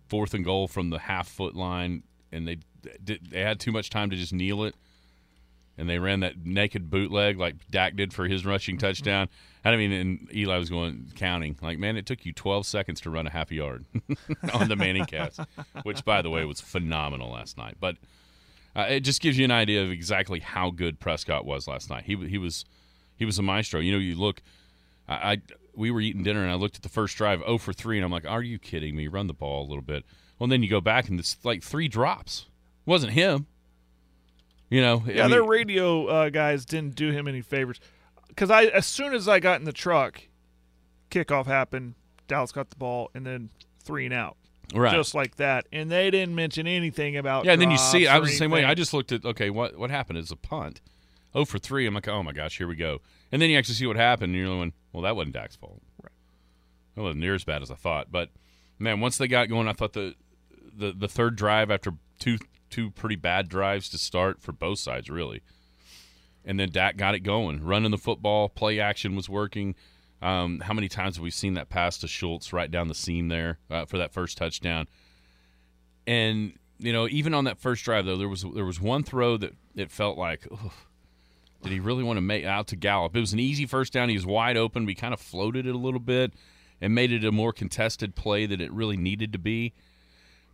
[0.09, 2.59] fourth and goal from the half foot line, and they
[3.03, 4.75] they had too much time to just kneel it,
[5.79, 8.87] and they ran that naked bootleg like Dak did for his rushing mm-hmm.
[8.87, 9.29] touchdown.
[9.65, 13.11] I mean, and Eli was going counting like, man, it took you 12 seconds to
[13.11, 13.85] run a half a yard
[14.53, 15.41] on the Manning cast,
[15.85, 17.77] which by the way was phenomenal last night.
[17.79, 17.97] But
[18.75, 22.05] uh, it just gives you an idea of exactly how good Prescott was last night.
[22.05, 22.65] He he was
[23.17, 23.81] he was a maestro.
[23.81, 24.43] You know, you look,
[25.09, 25.43] I, I
[25.75, 28.05] we were eating dinner and I looked at the first drive, 0 for three, and
[28.05, 29.09] I'm like, are you kidding me?
[29.09, 30.05] Run the ball a little bit.
[30.39, 32.47] Well, then you go back and it's like three drops.
[32.87, 33.47] It wasn't him.
[34.69, 37.79] You know, Yeah, I their radio uh, guys didn't do him any favors.
[38.29, 40.23] Because I, as soon as I got in the truck,
[41.11, 41.95] kickoff happened.
[42.27, 43.51] Dallas got the ball, and then
[43.85, 44.37] three and out,
[44.75, 44.95] right.
[44.95, 45.67] just like that.
[45.73, 47.45] And they didn't mention anything about.
[47.45, 48.65] Yeah, and then you see, I was the same way.
[48.65, 50.19] I just looked at, okay, what what happened?
[50.19, 50.81] It's a punt.
[51.35, 51.87] Oh for three.
[51.87, 53.01] I'm like, oh my gosh, here we go.
[53.31, 55.81] And then you actually see what happened, and you're going, well, that wasn't Dak's fault.
[56.03, 56.13] Right.
[56.97, 58.13] It wasn't near as bad as I thought.
[58.13, 58.29] But
[58.79, 60.15] man, once they got going, I thought the
[60.77, 62.39] the the third drive after two
[62.71, 65.43] two pretty bad drives to start for both sides, really.
[66.45, 69.77] And then Dak got it going, running the football, play action was working.
[70.23, 73.29] Um, how many times have we seen that pass to Schultz right down the seam
[73.29, 74.87] there uh, for that first touchdown?
[76.07, 79.37] And you know, even on that first drive though, there was there was one throw
[79.37, 80.73] that it felt like, "Ugh,
[81.63, 83.17] did he really want to make out to Gallup?
[83.17, 84.09] It was an easy first down.
[84.09, 84.87] He was wide open.
[84.87, 86.33] We kind of floated it a little bit
[86.81, 89.73] and made it a more contested play that it really needed to be.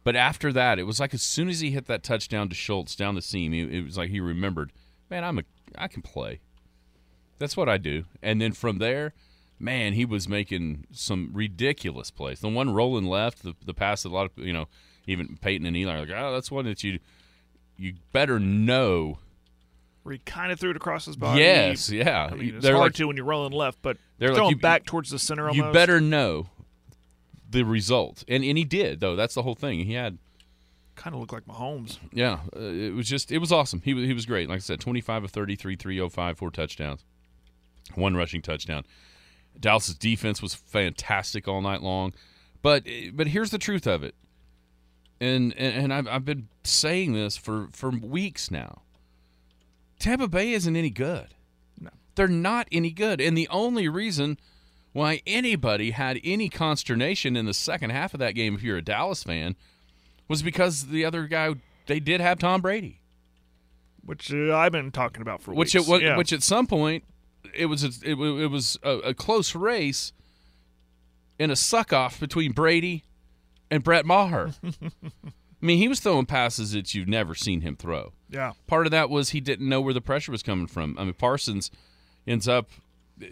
[0.04, 2.94] But after that, it was like as soon as he hit that touchdown to Schultz
[2.94, 4.72] down the seam, it was like he remembered,
[5.10, 5.42] man, I'm a
[5.76, 6.40] I can play.
[7.38, 8.04] That's what I do.
[8.22, 9.14] And then from there,
[9.58, 12.40] man, he was making some ridiculous plays.
[12.40, 14.66] The one rolling left, the the pass that a lot of you know,
[15.06, 16.98] even Peyton and Eli are like, oh, that's one that you
[17.76, 19.18] you better know.
[20.02, 21.40] where he kind of threw it across his body.
[21.40, 22.28] Yes, yeah.
[22.30, 24.50] I mean, it's They're hard like, to when you're rolling left, but They're like, throwing
[24.50, 25.56] you- back towards the center almost.
[25.66, 26.48] you better know
[27.50, 29.16] the result, and and he did though.
[29.16, 29.84] That's the whole thing.
[29.84, 30.18] He had
[30.96, 31.98] kind of looked like Mahomes.
[32.12, 33.80] Yeah, uh, it was just it was awesome.
[33.84, 34.48] He was he was great.
[34.48, 37.04] Like I said, 25 of 33, 305, four touchdowns.
[37.94, 38.84] One rushing touchdown.
[39.60, 42.12] Dallas's defense was fantastic all night long.
[42.62, 44.14] But but here's the truth of it.
[45.20, 48.82] And and, and I've I've been saying this for for weeks now.
[49.98, 51.34] Tampa Bay isn't any good.
[51.80, 51.90] No.
[52.14, 53.20] They're not any good.
[53.20, 54.38] And the only reason
[54.92, 58.82] why anybody had any consternation in the second half of that game if you're a
[58.82, 59.56] Dallas fan
[60.28, 61.54] was because the other guy
[61.86, 63.00] they did have Tom Brady,
[64.04, 65.88] which uh, I've been talking about for which weeks.
[65.88, 66.16] it, yeah.
[66.16, 67.04] which at some point
[67.54, 70.12] it was a, it, it was a, a close race
[71.38, 73.04] in a suck off between Brady
[73.70, 74.52] and Brett Maher.
[75.62, 78.12] I mean, he was throwing passes that you've never seen him throw.
[78.30, 80.96] yeah, Part of that was he didn't know where the pressure was coming from.
[80.98, 81.70] I mean, Parsons
[82.26, 82.70] ends up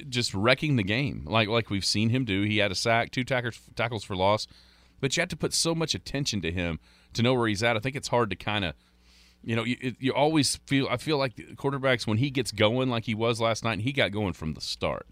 [0.09, 2.43] just wrecking the game, like like we've seen him do.
[2.43, 4.49] He had a sack, two tackles tackles for loss,
[5.01, 6.81] but you have to put so much attention to him
[7.13, 7.77] to know where he's at.
[7.77, 8.75] I think it's hard to kind of,
[9.47, 10.89] you know, you, you always feel.
[10.91, 13.93] I feel like quarterbacks when he gets going, like he was last night, and he
[13.93, 15.07] got going from the start.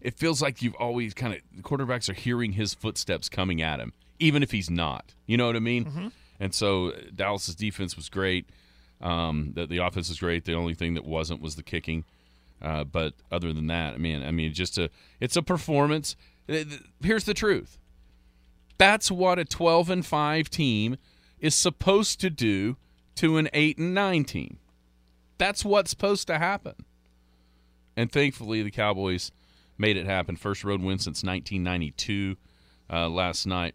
[0.00, 3.92] it feels like you've always kind of quarterbacks are hearing his footsteps coming at him,
[4.18, 5.14] even if he's not.
[5.26, 6.10] You know what I mean?
[6.40, 8.46] And so Dallas's defense was great.
[9.00, 10.44] Um, the, the offense was great.
[10.44, 12.04] The only thing that wasn't was the kicking.
[12.60, 14.88] Uh, but other than that, I mean, I mean, just a
[15.20, 16.16] it's a performance.
[16.48, 16.64] Uh,
[17.02, 17.78] Here's the truth.
[18.78, 20.96] That's what a 12 and 5 team
[21.38, 22.76] is supposed to do
[23.16, 24.58] to an 8 and 9 team.
[25.38, 26.74] That's what's supposed to happen.
[27.96, 29.32] And thankfully, the Cowboys
[29.76, 30.36] made it happen.
[30.36, 32.36] First road win since 1992
[32.90, 33.74] uh, last night.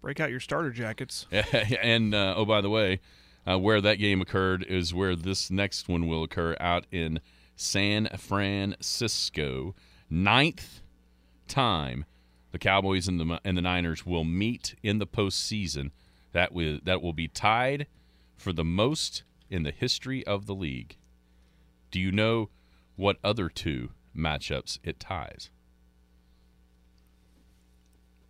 [0.00, 1.26] Break out your starter jackets.
[1.82, 3.00] and uh, oh, by the way,
[3.46, 7.20] uh, where that game occurred is where this next one will occur out in
[7.56, 9.74] San Francisco.
[10.10, 10.80] Ninth
[11.46, 12.04] time
[12.52, 15.90] the Cowboys and the and the Niners will meet in the postseason.
[16.32, 17.86] That will that will be tied
[18.38, 20.96] for the most in the history of the league.
[21.90, 22.48] Do you know
[22.96, 25.50] what other two matchups it ties?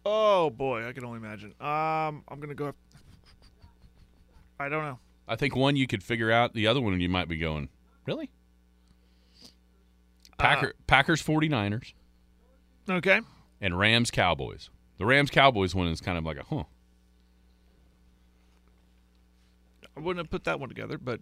[0.05, 1.51] Oh boy, I can only imagine.
[1.61, 2.73] Um, I'm gonna go.
[4.59, 4.99] I don't know.
[5.27, 6.55] I think one you could figure out.
[6.55, 7.69] The other one you might be going,
[8.07, 8.31] really?
[10.39, 11.93] Packer, Packers 49ers
[12.89, 13.21] Okay.
[13.61, 14.71] and Rams Cowboys.
[14.99, 16.65] The Rams Cowboys one is kind of like a huh.
[19.99, 21.21] I wouldn't have put that one together, but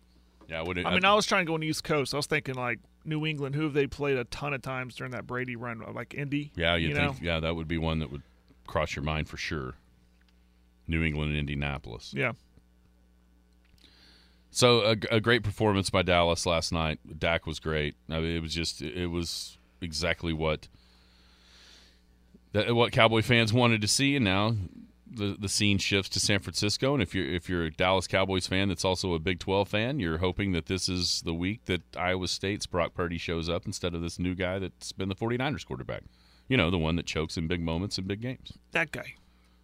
[0.49, 2.13] Yeah, I would it, I mean, I was trying to go on the East Coast.
[2.15, 5.13] I was thinking like New England, who have they played a ton of times during
[5.13, 6.53] that Brady run, like Indy.
[6.57, 7.27] yeah, you you think know?
[7.27, 8.23] yeah, that would be one that would
[8.67, 9.75] cross your mind for sure.
[10.89, 12.13] New England and Indianapolis.
[12.15, 12.33] Yeah.
[14.51, 16.99] So a, a great performance by Dallas last night.
[17.19, 17.95] Dak was great.
[18.09, 20.69] I mean, it was just it was exactly what
[22.53, 24.55] that what Cowboy fans wanted to see, and now
[25.09, 26.93] the the scene shifts to San Francisco.
[26.95, 30.01] And if you're if you're a Dallas Cowboys fan that's also a Big Twelve fan,
[30.01, 33.95] you're hoping that this is the week that Iowa State's Brock Purdy shows up instead
[33.95, 36.03] of this new guy that's been the 49ers quarterback.
[36.49, 38.53] You know, the one that chokes in big moments in big games.
[38.73, 39.15] That guy.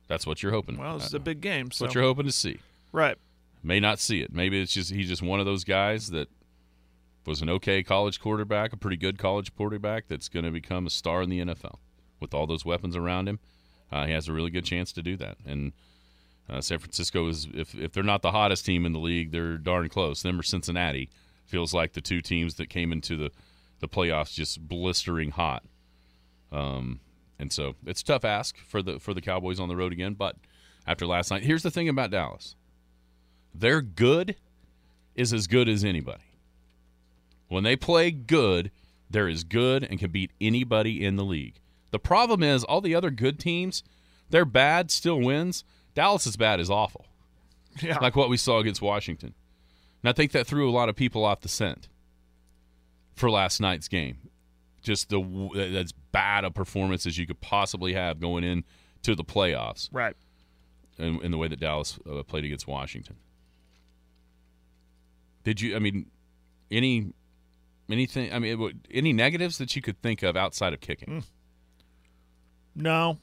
[0.09, 0.77] That's what you're hoping.
[0.77, 1.71] Well, it's Uh, a big game.
[1.71, 2.59] So what you're hoping to see
[2.93, 3.17] right.
[3.63, 4.33] may not see it.
[4.33, 6.29] Maybe it's just he's just one of those guys that
[7.25, 10.91] was an okay college quarterback, a pretty good college quarterback that's going to become a
[10.91, 11.77] star in the NFL
[12.21, 13.39] with all those weapons around him.
[13.93, 15.37] Uh, he has a really good chance to do that.
[15.47, 15.73] And
[16.49, 19.59] uh, San Francisco is if if they're not the hottest team in the league, they're
[19.59, 20.23] darn close.
[20.23, 21.11] Them or Cincinnati
[21.47, 23.31] feels like the two teams that came into the
[23.81, 25.63] the playoffs just blistering hot.
[26.51, 27.01] Um,
[27.39, 30.15] and so it's tough ask for the for the Cowboys on the road again.
[30.15, 30.37] But
[30.87, 32.57] after last night, here's the thing about Dallas
[33.55, 34.37] their good
[35.15, 36.25] is as good as anybody.
[37.49, 38.71] When they play good,
[39.11, 41.61] they're as good and can beat anybody in the league.
[41.93, 43.85] The problem is all the other good teams,
[44.31, 45.63] they're bad, still wins.
[45.95, 47.07] Dallas is bad is awful.
[47.81, 47.99] Yeah.
[48.01, 49.35] Like what we saw against Washington.
[50.03, 51.89] And I think that threw a lot of people off the scent
[53.15, 54.17] for last night's game.
[54.83, 55.23] Just the
[55.55, 58.65] that's bad a performance as you could possibly have going in
[59.03, 60.17] to the playoffs right.
[60.99, 63.17] in, in the way that Dallas uh, played against Washington.
[65.45, 65.77] Did you?
[65.77, 66.11] I mean,
[66.71, 67.13] any
[67.89, 68.33] anything?
[68.33, 71.25] I mean, any negatives that you could think of outside of kicking?
[72.75, 73.19] No.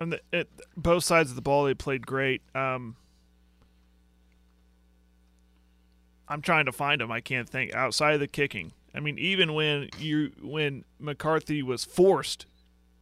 [0.00, 2.42] And the, it, both sides of the ball, they played great.
[2.54, 2.96] Um,
[6.28, 7.12] I'm trying to find them.
[7.12, 8.72] I can't think outside of the kicking.
[8.94, 12.46] I mean, even when you when McCarthy was forced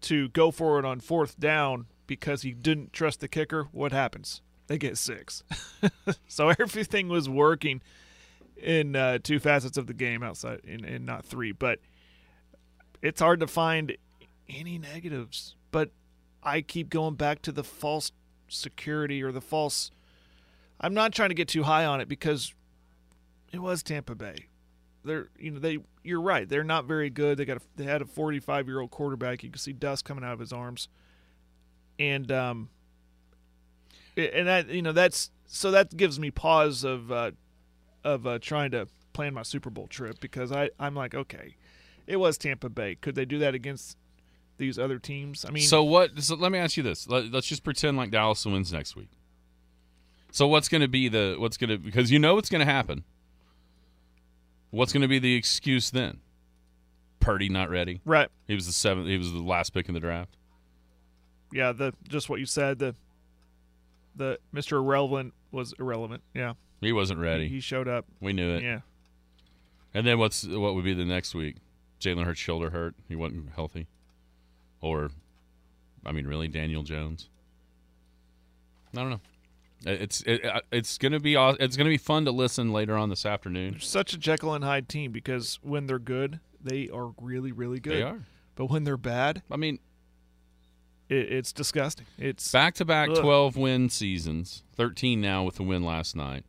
[0.03, 4.41] to go for it on fourth down because he didn't trust the kicker, what happens?
[4.67, 5.43] They get six.
[6.29, 7.83] so everything was working
[8.57, 11.53] in uh, two facets of the game outside, and, and not three.
[11.53, 11.81] But
[13.03, 13.97] it's hard to find
[14.55, 15.57] any negatives.
[15.71, 15.91] But
[16.43, 18.13] I keep going back to the false
[18.49, 19.91] security or the false.
[20.81, 22.55] I'm not trying to get too high on it because
[23.53, 24.47] it was Tampa Bay.
[25.05, 27.39] They're you know they you're right they're not very good.
[27.39, 29.43] They got a, they had a 45 year old quarterback.
[29.43, 30.89] You can see dust coming out of his arms,
[31.99, 32.69] and um,
[34.17, 37.31] and that you know that's so that gives me pause of uh,
[38.05, 41.57] of uh, trying to plan my Super Bowl trip because I I'm like okay,
[42.07, 42.95] it was Tampa Bay.
[42.95, 43.97] Could they do that against
[44.61, 45.45] these other teams?
[45.45, 46.23] I mean, So what?
[46.23, 47.09] So let me ask you this.
[47.09, 49.09] Let, let's just pretend like Dallas wins next week.
[50.31, 52.73] So what's going to be the what's going to because you know what's going to
[52.73, 53.03] happen.
[54.71, 56.19] What's going to be the excuse then?
[57.19, 58.01] Purdy not ready.
[58.05, 58.29] right?
[58.47, 59.09] He was the seventh.
[59.09, 60.37] He was the last pick in the draft.
[61.53, 62.95] Yeah, the just what you said the
[64.15, 64.73] the Mr.
[64.75, 66.23] Irrelevant was irrelevant.
[66.35, 67.49] Yeah, He wasn't ready.
[67.49, 68.07] he showed up.
[68.21, 68.63] we knew it.
[68.63, 68.81] Yeah,
[69.93, 71.57] And then what's what would be the next week?
[72.01, 72.95] Jalen Hurts shoulder hurt.
[73.09, 73.89] He wasn't healthy.
[74.81, 75.11] Or,
[76.05, 77.29] I mean, really, Daniel Jones.
[78.97, 79.21] I don't know.
[79.87, 83.79] It's it, it's gonna be it's gonna be fun to listen later on this afternoon.
[83.81, 87.95] such a Jekyll and Hyde team because when they're good, they are really really good.
[87.95, 88.21] They are.
[88.57, 89.79] but when they're bad, I mean,
[91.09, 92.07] it, it's disgusting.
[92.19, 96.45] It's back to back 12 win seasons, 13 now with the win last night.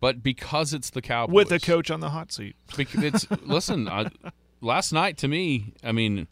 [0.00, 1.34] But because it's the Cowboys.
[1.34, 2.56] with a coach on the hot seat.
[2.76, 3.88] It's listen.
[3.88, 4.10] I,
[4.60, 6.26] last night to me, I mean,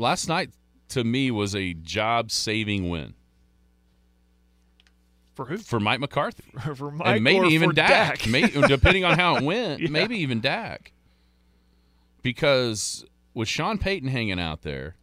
[0.00, 0.50] last night
[0.88, 3.14] to me was a job-saving win
[5.34, 5.58] For who?
[5.58, 6.42] for Mike McCarthy,
[6.74, 8.26] For Mike and maybe or even Dak, Dak?
[8.28, 9.80] May, depending on how it went.
[9.80, 9.88] Yeah.
[9.90, 10.92] Maybe even Dak,
[12.22, 14.96] because with Sean Payton hanging out there.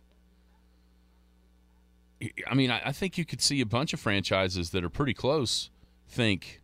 [2.49, 5.13] I mean, I I think you could see a bunch of franchises that are pretty
[5.13, 5.69] close
[6.09, 6.61] think,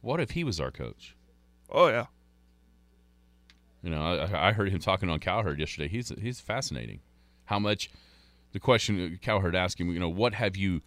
[0.00, 1.16] what if he was our coach?
[1.70, 2.06] oh yeah.
[3.82, 5.88] You know, I, I heard him talking on Cowherd yesterday.
[5.88, 7.00] He's he's fascinating.
[7.48, 7.88] How much
[8.52, 10.82] the question Cowherd him, you know, what have you,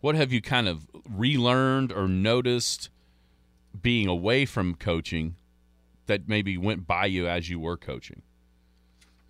[0.00, 2.90] what have you kind of relearned or noticed
[3.80, 5.36] being away from coaching
[6.06, 8.22] that maybe went by you as you were coaching?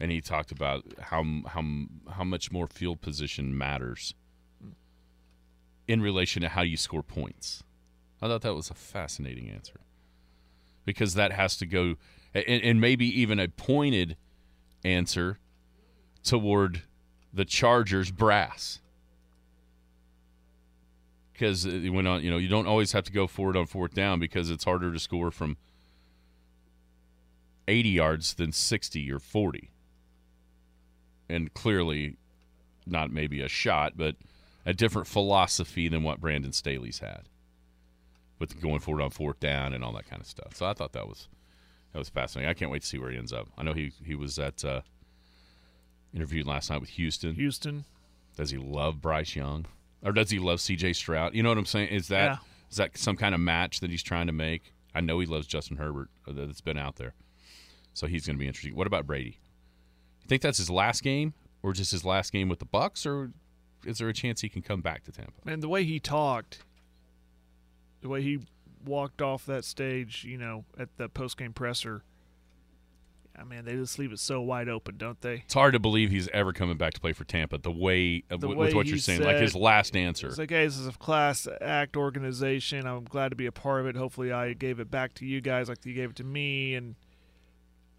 [0.00, 1.62] And he talked about how how
[2.10, 4.14] how much more field position matters
[5.86, 7.62] in relation to how you score points.
[8.22, 9.80] I thought that was a fascinating answer
[10.86, 11.96] because that has to go
[12.32, 14.16] and, and maybe even a pointed
[14.82, 15.38] answer
[16.24, 16.82] toward
[17.32, 18.80] the Chargers brass.
[21.32, 23.92] Because it went on, you know, you don't always have to go forward on fourth
[23.92, 25.56] down because it's harder to score from
[27.66, 29.70] 80 yards than 60 or 40.
[31.28, 32.16] And clearly,
[32.86, 34.16] not maybe a shot, but
[34.64, 37.22] a different philosophy than what Brandon Staley's had
[38.38, 40.54] with going forward on fourth down and all that kind of stuff.
[40.54, 41.28] So I thought that was
[41.92, 42.50] that was fascinating.
[42.50, 43.48] I can't wait to see where he ends up.
[43.56, 44.82] I know he he was at uh,
[46.14, 47.34] interviewed last night with Houston.
[47.34, 47.84] Houston.
[48.36, 49.66] Does he love Bryce Young
[50.02, 50.92] or does he love C.J.
[50.94, 51.34] Stroud?
[51.34, 51.88] You know what I'm saying?
[51.88, 52.38] Is that
[52.70, 52.84] is Yeah.
[52.86, 54.72] that some kind of match that he's trying to make?
[54.94, 57.14] I know he loves Justin Herbert uh, that's been out there,
[57.92, 58.74] so he's going to be interesting.
[58.76, 59.38] What about Brady?
[60.22, 63.32] You think that's his last game, or just his last game with the Bucs, or
[63.84, 65.32] is there a chance he can come back to Tampa?
[65.44, 66.60] Man, the way he talked,
[68.02, 68.38] the way he
[68.84, 72.02] walked off that stage, you know, at the post game presser.
[73.36, 75.42] I mean, they just leave it so wide open, don't they?
[75.44, 77.58] It's hard to believe he's ever coming back to play for Tampa.
[77.58, 80.28] The way, uh, The with way what you're saying, like his last answer.
[80.28, 82.86] It's like, hey, this is a class act organization.
[82.86, 83.96] I'm glad to be a part of it.
[83.96, 86.94] Hopefully, I gave it back to you guys like you gave it to me, and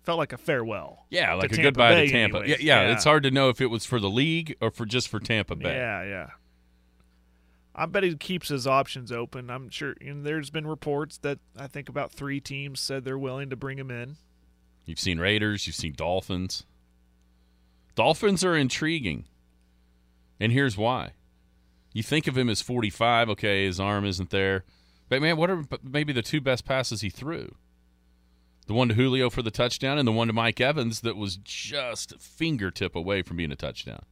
[0.04, 1.06] felt like a farewell.
[1.10, 2.38] yeah, like a Tampa goodbye Bay to Tampa.
[2.48, 2.94] Yeah, yeah, Yeah.
[2.94, 5.56] It's hard to know if it was for the league or for just for Tampa
[5.56, 5.76] Bay.
[5.76, 6.30] Yeah, yeah.
[7.78, 9.50] I bet he keeps his options open.
[9.50, 9.96] I'm sure.
[10.00, 13.78] And there's been reports that I think about three teams said they're willing to bring
[13.78, 14.16] him in.
[14.86, 16.66] You've seen Raiders, you've seen Dolphins.
[17.96, 19.26] Dolphins are intriguing.
[20.40, 21.12] And here's why.
[21.94, 24.66] You think of him as 45, okay, his arm isn't there.
[25.08, 27.56] But man, what are maybe the two best passes he threw?
[28.68, 31.38] The one to Julio for the touchdown and the one to Mike Evans that was
[31.38, 34.04] just a fingertip away from being a touchdown.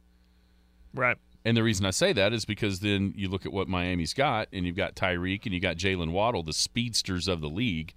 [0.94, 1.18] Right.
[1.44, 4.48] And the reason I say that is because then you look at what Miami's got,
[4.52, 7.92] and you've got Tyreek and you've got Jalen Waddle, the speedsters of the league.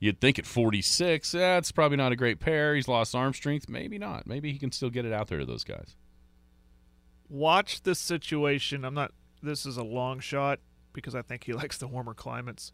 [0.00, 2.74] You'd think at 46, that's probably not a great pair.
[2.74, 3.68] He's lost arm strength.
[3.68, 4.26] Maybe not.
[4.26, 5.94] Maybe he can still get it out there to those guys.
[7.28, 8.86] Watch this situation.
[8.86, 9.12] I'm not.
[9.42, 10.58] This is a long shot
[10.94, 12.72] because I think he likes the warmer climates.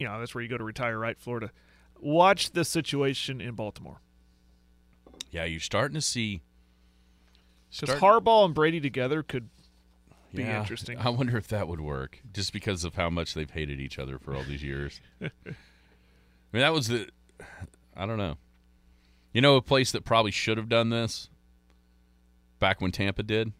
[0.00, 1.18] You know, that's where you go to retire, right?
[1.18, 1.52] Florida.
[2.00, 4.00] Watch the situation in Baltimore.
[5.30, 6.42] Yeah, you're starting to see.
[7.78, 9.48] Because Harbaugh and Brady together could
[10.36, 10.98] be Yeah, interesting.
[10.98, 14.18] I wonder if that would work, just because of how much they've hated each other
[14.18, 15.00] for all these years.
[15.22, 15.28] I
[16.52, 17.08] mean, that was the.
[17.96, 18.36] I don't know.
[19.32, 21.28] You know, a place that probably should have done this
[22.58, 23.52] back when Tampa did,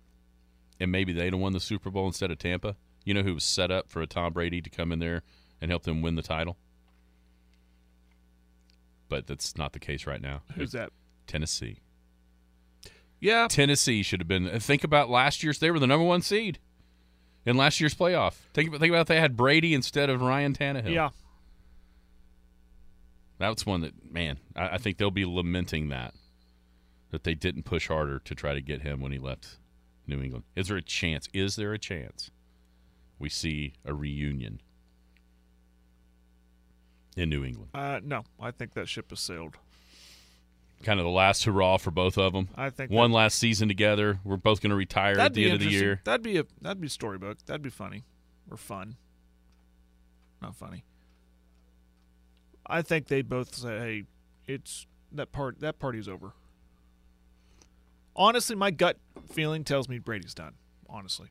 [0.78, 2.76] and maybe they'd have won the Super Bowl instead of Tampa.
[3.04, 5.22] You know who was set up for a Tom Brady to come in there
[5.61, 6.56] and help them win the title?
[9.09, 10.42] But that's not the case right now.
[10.54, 10.90] Who's that?
[11.26, 11.78] Tennessee.
[13.20, 14.59] Yeah, Tennessee should have been.
[14.61, 15.59] Think about last year's.
[15.59, 16.59] They were the number one seed
[17.44, 18.35] in last year's playoff.
[18.54, 20.92] Think about think about if they had Brady instead of Ryan Tannehill.
[20.92, 21.11] yeah.
[23.38, 24.38] that's one that man.
[24.56, 26.14] I, I think they'll be lamenting that
[27.11, 29.59] that they didn't push harder to try to get him when he left
[30.07, 30.44] New England.
[30.57, 31.28] Is there a chance?
[31.34, 32.30] Is there a chance
[33.18, 34.61] we see a reunion
[37.16, 37.70] in New England?
[37.74, 39.57] Uh, no, I think that ship has sailed.
[40.83, 42.49] Kind of the last hurrah for both of them.
[42.57, 44.18] I think one last season together.
[44.24, 46.01] We're both going to retire at the end of the year.
[46.05, 47.45] That'd be a that'd be storybook.
[47.45, 48.05] That'd be funny
[48.51, 48.97] or fun.
[50.41, 50.85] Not funny.
[52.66, 54.05] I think they both say, "Hey,
[54.47, 55.61] it's that part.
[55.61, 56.33] That party's over."
[58.16, 58.97] Honestly, my gut
[59.31, 60.55] feeling tells me Brady's done.
[60.89, 61.28] Honestly,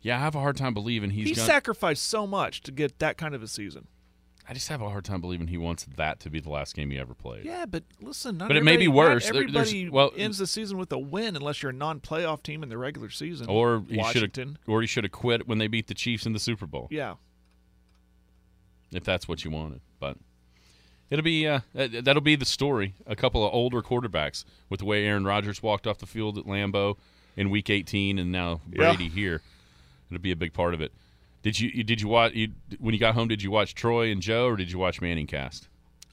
[0.00, 2.98] Yeah, I have a hard time believing he's he gonna- sacrificed so much to get
[3.00, 3.88] that kind of a season.
[4.50, 6.90] I just have a hard time believing he wants that to be the last game
[6.90, 7.44] he ever played.
[7.44, 9.24] Yeah, but listen, not But it may be everybody- worse.
[9.24, 12.70] There- Everybody well- ends the season with a win unless you're a non-playoff team in
[12.70, 13.46] the regular season.
[13.50, 16.38] Or he should or he should have quit when they beat the Chiefs in the
[16.38, 16.88] Super Bowl.
[16.90, 17.14] Yeah.
[18.90, 19.82] if that's what you wanted.
[20.00, 20.16] But
[21.10, 22.94] it'll be uh, that- that'll be the story.
[23.06, 26.46] A couple of older quarterbacks with the way Aaron Rodgers walked off the field at
[26.46, 26.96] Lambeau
[27.36, 28.94] in Week 18, and now Yeah.
[28.94, 29.42] Brady here.
[30.10, 30.92] It'll be a big part of it.
[31.48, 33.26] Did you you- did you watch you when you got home?
[33.28, 35.66] Did you watch Troy and Joe, or did you watch Manning cast?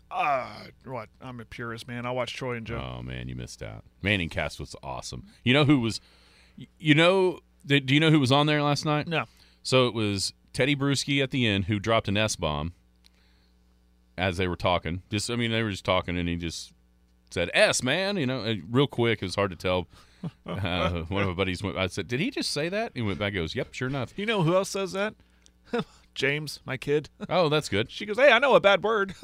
[0.09, 0.47] Uh,
[0.85, 1.09] what?
[1.21, 2.05] I'm a purist, man.
[2.05, 2.81] I watch Troy and Joe.
[2.99, 3.83] Oh man, you missed out.
[4.01, 5.25] Manning cast was awesome.
[5.43, 5.99] You know who was?
[6.79, 7.39] You know?
[7.65, 9.09] Do you know who was on there last night?
[9.09, 9.25] No.
[9.61, 12.71] So it was Tedy Bruschi at the end who dropped an S bomb
[14.17, 15.01] as they were talking.
[15.09, 16.71] Just I mean they were just talking and he just
[17.29, 19.21] said S man, you know, real quick.
[19.21, 19.87] It was hard to tell.
[20.45, 21.77] Uh, one of my buddies went.
[21.77, 23.27] I said, "Did he just say that?" He went back.
[23.33, 25.15] and Goes, "Yep, sure enough." You know who else says that?
[26.15, 27.09] James, my kid.
[27.29, 27.91] Oh, that's good.
[27.91, 29.15] She goes, "Hey, I know a bad word."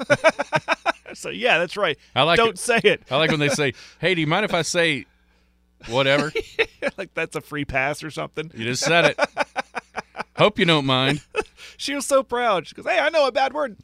[1.14, 1.98] so yeah, that's right.
[2.14, 2.58] I like Don't it.
[2.58, 3.02] say it.
[3.10, 5.06] I like when they say, "Hey, do you mind if I say
[5.88, 6.32] whatever?"
[6.98, 8.50] like that's a free pass or something.
[8.54, 9.20] You just said it.
[10.36, 11.22] Hope you don't mind.
[11.76, 12.66] She was so proud.
[12.66, 13.76] She goes, "Hey, I know a bad word."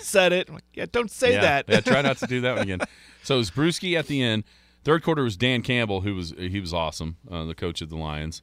[0.00, 0.48] Said it.
[0.48, 1.64] Like, yeah, don't say yeah, that.
[1.68, 2.80] yeah, try not to do that one again.
[3.22, 4.44] So it was Bruschi at the end.
[4.84, 7.96] Third quarter was Dan Campbell, who was he was awesome, uh, the coach of the
[7.96, 8.42] Lions.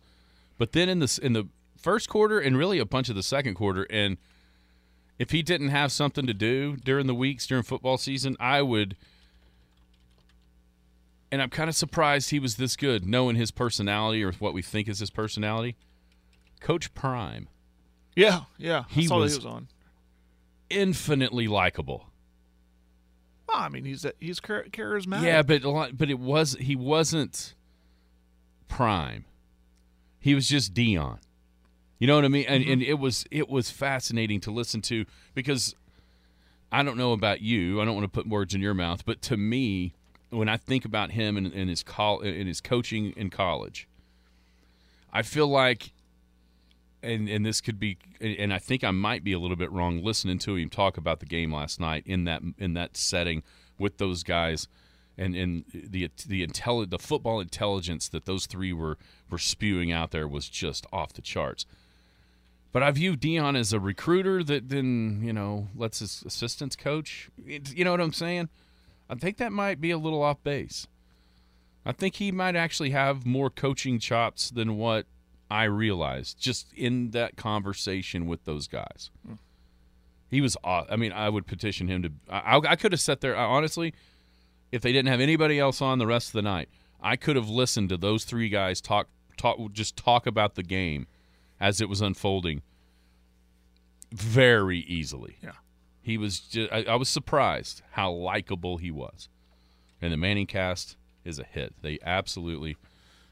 [0.57, 3.53] But then in the in the first quarter and really a bunch of the second
[3.55, 4.17] quarter, and
[5.19, 8.95] if he didn't have something to do during the weeks during football season, I would.
[11.31, 14.61] And I'm kind of surprised he was this good, knowing his personality or what we
[14.61, 15.75] think is his personality.
[16.59, 17.47] Coach Prime,
[18.15, 18.83] yeah, yeah.
[18.89, 19.67] He I saw that was- he was on.
[20.69, 22.07] infinitely likable.
[23.52, 25.24] Well, I mean, he's a, he's char- charismatic.
[25.24, 27.54] Yeah, but a lot, but it was he wasn't
[28.68, 29.26] prime.
[30.20, 31.18] He was just Deion.
[31.99, 32.45] You know what I mean?
[32.47, 35.76] And, and it was it was fascinating to listen to because
[36.72, 37.82] I don't know about you.
[37.82, 39.93] I don't want to put words in your mouth, but to me,
[40.30, 43.88] when I think about him and, and his call in his coaching in college,
[45.12, 45.91] I feel like,
[47.04, 50.04] and and this could be, and I think I might be a little bit wrong
[50.04, 53.43] listening to him talk about the game last night in that in that setting
[53.78, 54.68] with those guys,
[55.18, 58.97] and and the the intelli- the football intelligence that those three were
[59.30, 61.66] were spewing out there was just off the charts.
[62.72, 67.30] But I view Deion as a recruiter that then you know lets his assistants coach.
[67.45, 68.49] You know what I'm saying?
[69.10, 70.88] I think that might be a little off base.
[71.86, 75.06] I think he might actually have more coaching chops than what
[75.52, 79.12] I realized just in that conversation with those guys.
[79.28, 79.34] Hmm.
[80.30, 80.56] He was.
[80.64, 82.12] I mean, I would petition him to.
[82.30, 83.36] I, I could have sat there.
[83.36, 83.93] I, honestly,
[84.72, 86.70] if they didn't have anybody else on the rest of the night,
[87.02, 89.10] I could have listened to those three guys talk.
[89.36, 89.58] Talk.
[89.74, 91.06] Just talk about the game
[91.60, 92.62] as it was unfolding.
[94.14, 95.36] Very easily.
[95.43, 95.52] Yeah.
[96.02, 96.39] He was.
[96.39, 99.28] Just, I, I was surprised how likable he was,
[100.02, 100.95] and the Manning cast
[101.26, 101.74] is a hit.
[101.82, 102.78] They absolutely.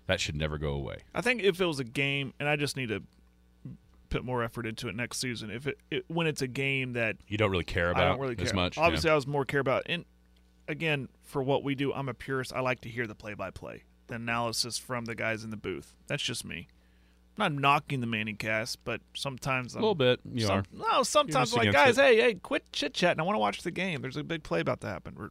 [0.09, 1.03] That should never go away.
[1.13, 3.03] I think if it was a game, and I just need to
[4.09, 5.51] put more effort into it next season.
[5.51, 8.19] If it, it when it's a game that You don't really care about I don't
[8.19, 8.75] really care as much.
[8.75, 8.85] yeah.
[8.85, 9.83] Obviously, I was more care about.
[9.85, 10.05] And
[10.67, 12.51] again, for what we do, I'm a purist.
[12.53, 15.93] I like to hear the play-by-play, the analysis from the guys in the booth.
[16.07, 16.69] That's just me.
[17.37, 20.21] I'm not knocking the Manning cast, but sometimes a I'm, a little bit.
[20.33, 20.63] You some- are.
[20.73, 22.01] No, sometimes I'm like, guys, it.
[22.01, 23.19] hey, hey, quit chit chatting.
[23.19, 24.01] I want to watch the game.
[24.01, 25.29] There's a big play about to happen.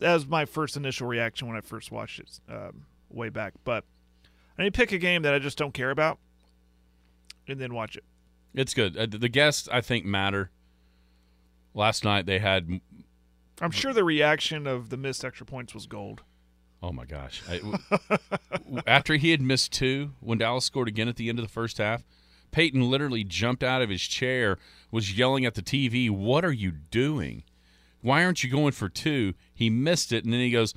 [0.00, 3.54] That was my first initial reaction when I first watched it um, way back.
[3.64, 3.84] But
[4.58, 6.18] I need to pick a game that I just don't care about,
[7.48, 8.04] and then watch it.
[8.54, 8.96] It's good.
[8.96, 10.50] Uh, the guests, I think, matter.
[11.74, 12.80] Last night they had.
[13.60, 16.22] I'm sure the reaction of the missed extra points was gold.
[16.82, 17.42] Oh my gosh!
[17.48, 18.18] I-
[18.86, 21.78] after he had missed two, when Dallas scored again at the end of the first
[21.78, 22.02] half,
[22.50, 24.58] Peyton literally jumped out of his chair,
[24.90, 27.44] was yelling at the TV, "What are you doing?
[28.02, 29.34] Why aren't you going for two?
[29.52, 30.74] He missed it, and then he goes,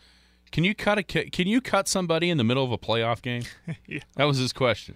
[0.53, 3.43] "Can you cut a Can you cut somebody in the middle of a playoff game?"
[3.87, 3.99] Yeah.
[4.15, 4.95] That was his question.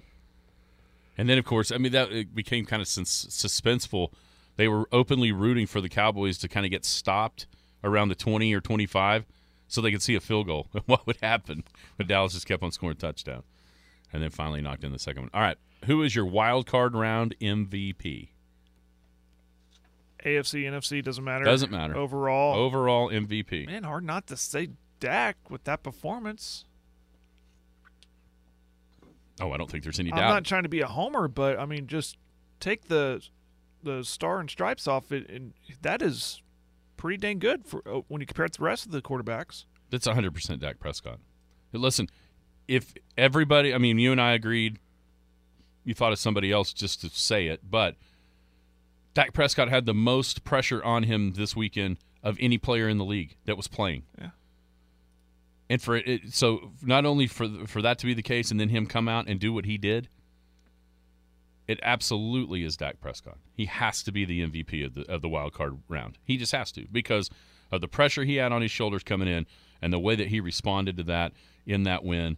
[1.17, 4.13] And then, of course, I mean that it became kind of sus- suspenseful.
[4.55, 7.47] They were openly rooting for the Cowboys to kind of get stopped
[7.83, 9.25] around the twenty or twenty-five,
[9.67, 10.67] so they could see a field goal.
[10.85, 11.63] what would happen?
[11.97, 13.43] But Dallas just kept on scoring touchdown,
[14.13, 15.31] and then finally knocked in the second one.
[15.33, 18.29] All right, who is your wild card round MVP?
[20.23, 21.45] AFC, NFC doesn't matter.
[21.45, 21.95] Doesn't matter.
[21.95, 22.55] overall.
[22.55, 23.65] Overall MVP.
[23.65, 26.65] Man, hard not to say Dak with that performance.
[29.39, 30.23] Oh, I don't think there's any doubt.
[30.23, 32.17] I'm not trying to be a homer, but I mean, just
[32.59, 33.21] take the
[33.83, 36.41] the star and stripes off it, and that is
[36.97, 39.65] pretty dang good for uh, when you compare it to the rest of the quarterbacks.
[39.89, 41.19] That's 100% Dak Prescott.
[41.71, 42.09] Listen,
[42.67, 44.79] if everybody, I mean, you and I agreed,
[45.85, 47.95] you thought of somebody else just to say it, but
[49.13, 53.05] Dak Prescott had the most pressure on him this weekend of any player in the
[53.05, 54.03] league that was playing.
[54.19, 54.29] Yeah.
[55.69, 58.69] And for it, so not only for for that to be the case, and then
[58.69, 60.07] him come out and do what he did,
[61.67, 63.37] it absolutely is Dak Prescott.
[63.53, 66.17] He has to be the MVP of the of the wild card round.
[66.23, 67.29] He just has to because
[67.71, 69.45] of the pressure he had on his shoulders coming in,
[69.81, 71.33] and the way that he responded to that
[71.65, 72.37] in that win.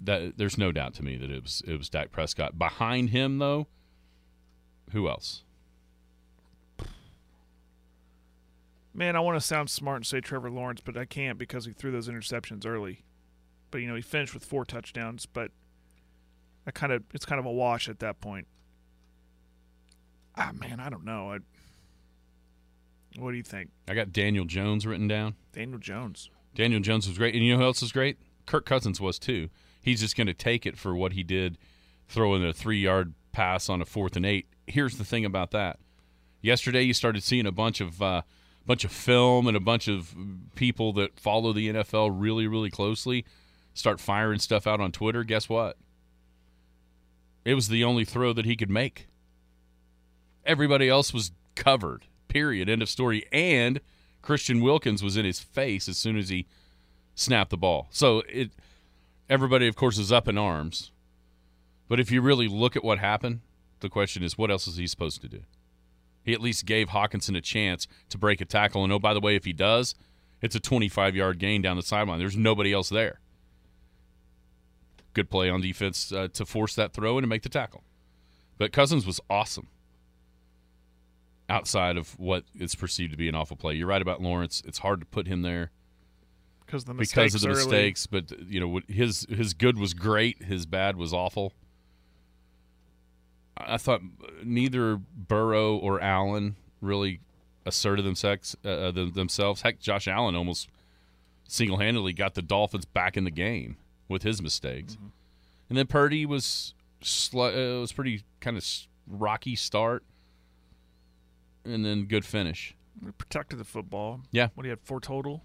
[0.00, 2.58] That there's no doubt to me that it was it was Dak Prescott.
[2.58, 3.66] Behind him though,
[4.92, 5.42] who else?
[8.94, 11.72] Man, I want to sound smart and say Trevor Lawrence, but I can't because he
[11.72, 13.04] threw those interceptions early.
[13.70, 15.50] But you know, he finished with four touchdowns, but
[16.66, 18.46] I kind of it's kind of a wash at that point.
[20.36, 21.32] Ah, man, I don't know.
[21.32, 21.38] I,
[23.18, 23.70] what do you think?
[23.88, 25.34] I got Daniel Jones written down.
[25.52, 26.30] Daniel Jones.
[26.54, 28.18] Daniel Jones was great, and you know who else was great?
[28.46, 29.48] Kirk Cousins was too.
[29.80, 31.58] He's just going to take it for what he did,
[32.08, 34.46] throwing a three-yard pass on a fourth and eight.
[34.66, 35.78] Here's the thing about that.
[36.40, 38.22] Yesterday, you started seeing a bunch of uh,
[38.66, 40.14] bunch of film and a bunch of
[40.54, 43.24] people that follow the NFL really, really closely
[43.74, 45.24] start firing stuff out on Twitter.
[45.24, 45.76] Guess what?
[47.44, 49.08] It was the only throw that he could make.
[50.44, 52.04] Everybody else was covered.
[52.28, 52.68] Period.
[52.68, 53.24] End of story.
[53.32, 53.80] And
[54.20, 56.46] Christian Wilkins was in his face as soon as he
[57.14, 57.88] snapped the ball.
[57.90, 58.52] So it
[59.28, 60.90] everybody of course is up in arms.
[61.88, 63.40] But if you really look at what happened,
[63.80, 65.42] the question is what else is he supposed to do?
[66.24, 69.20] He at least gave Hockenson a chance to break a tackle and oh by the
[69.20, 69.94] way if he does,
[70.40, 72.18] it's a 25-yard gain down the sideline.
[72.18, 73.20] There's nobody else there.
[75.14, 77.82] Good play on defense uh, to force that throw and to make the tackle.
[78.58, 79.68] But Cousins was awesome
[81.48, 83.74] outside of what is perceived to be an awful play.
[83.74, 84.62] You're right about Lawrence.
[84.66, 85.70] It's hard to put him there
[86.64, 88.06] because the because of the mistakes.
[88.06, 90.44] But you know, his his good was great.
[90.44, 91.52] His bad was awful.
[93.66, 94.00] I thought
[94.42, 97.20] neither Burrow or Allen really
[97.64, 98.56] asserted themselves.
[98.64, 99.62] Uh, themselves.
[99.62, 100.68] Heck, Josh Allen almost
[101.46, 103.76] single handedly got the Dolphins back in the game
[104.08, 104.94] with his mistakes.
[104.94, 105.06] Mm-hmm.
[105.68, 108.66] And then Purdy was sl- uh, was pretty kind of
[109.06, 110.04] rocky start
[111.64, 112.74] and then good finish.
[113.04, 114.20] We protected the football.
[114.30, 114.48] Yeah.
[114.54, 115.42] What he had four total.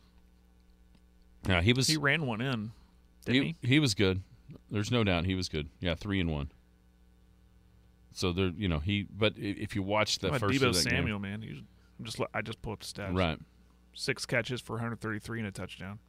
[1.48, 1.88] Yeah, he was.
[1.88, 2.72] He ran one in.
[3.26, 3.68] Didn't he, he?
[3.68, 4.22] He was good.
[4.70, 5.70] There's no doubt he was good.
[5.80, 6.52] Yeah, three and one.
[8.18, 9.06] So there, you know, he.
[9.16, 11.60] But if you watch the first that Samuel, game, man, he was,
[12.00, 13.16] I'm just I just pulled up the stats.
[13.16, 13.38] Right.
[13.94, 16.00] Six catches for 133 and a touchdown.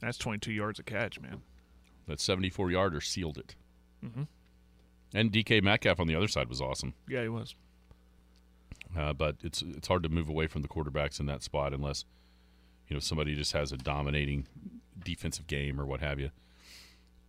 [0.00, 1.42] That's 22 yards a catch, man.
[2.08, 3.54] That 74 yarder sealed it.
[4.04, 4.22] Mm-hmm.
[5.14, 6.94] And DK Metcalf on the other side was awesome.
[7.08, 7.54] Yeah, he was.
[8.98, 12.04] Uh, but it's it's hard to move away from the quarterbacks in that spot unless
[12.88, 14.48] you know somebody just has a dominating
[15.04, 16.30] defensive game or what have you.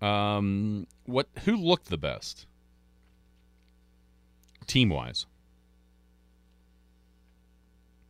[0.05, 2.47] Um, what who looked the best
[4.63, 5.25] team wise?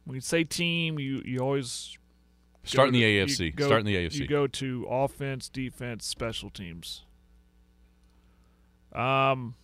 [0.05, 1.97] When you say team, you you always
[2.63, 3.55] start in the to, AFC.
[3.55, 4.15] Go, start in the AFC.
[4.15, 7.03] You go to offense, defense, special teams.
[8.93, 9.55] Um,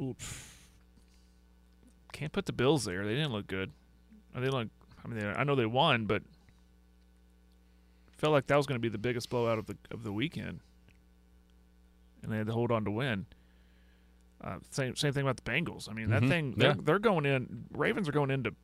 [0.00, 0.52] oops.
[2.12, 3.04] Can't put the Bills there.
[3.04, 3.70] They didn't look good.
[4.34, 4.68] They didn't look.
[5.04, 6.22] I mean, they, I know they won, but
[8.16, 10.60] felt like that was going to be the biggest blowout of the of the weekend,
[12.22, 13.26] and they had to hold on to win.
[14.42, 15.88] Uh, same same thing about the Bengals.
[15.88, 16.28] I mean, that Mhm.
[16.28, 16.74] thing they're, Yeah.
[16.82, 17.64] they're going in.
[17.72, 18.54] Ravens are going in to,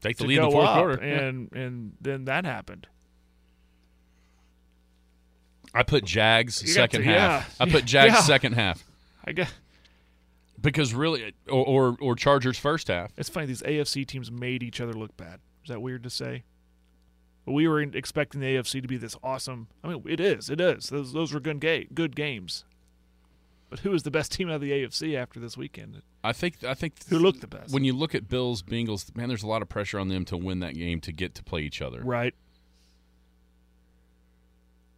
[0.00, 1.04] Take the lead in the fourth quarter.
[1.06, 1.20] Yeah.
[1.22, 2.86] and and then that happened.
[5.74, 7.56] I put Jags You second to- half.
[7.58, 7.64] yeah.
[7.66, 8.82] I put Jags second half
[9.24, 9.52] I guess
[10.60, 13.12] because really, or, or or Chargers first half.
[13.16, 13.46] it's funny.
[13.46, 15.40] These AFC teams made each other look bad.
[15.64, 16.44] Is that weird to say?
[17.48, 19.68] We were expecting the AFC to be this awesome.
[19.82, 20.50] I mean, it is.
[20.50, 20.88] It is.
[20.90, 22.64] Those those were good ga- good games.
[23.70, 26.02] But who is the best team out of the AFC after this weekend?
[26.24, 27.72] I think I think Who looked the best?
[27.72, 29.14] when you look at Bills Bengals.
[29.16, 31.42] Man, there's a lot of pressure on them to win that game to get to
[31.44, 32.02] play each other.
[32.02, 32.34] Right.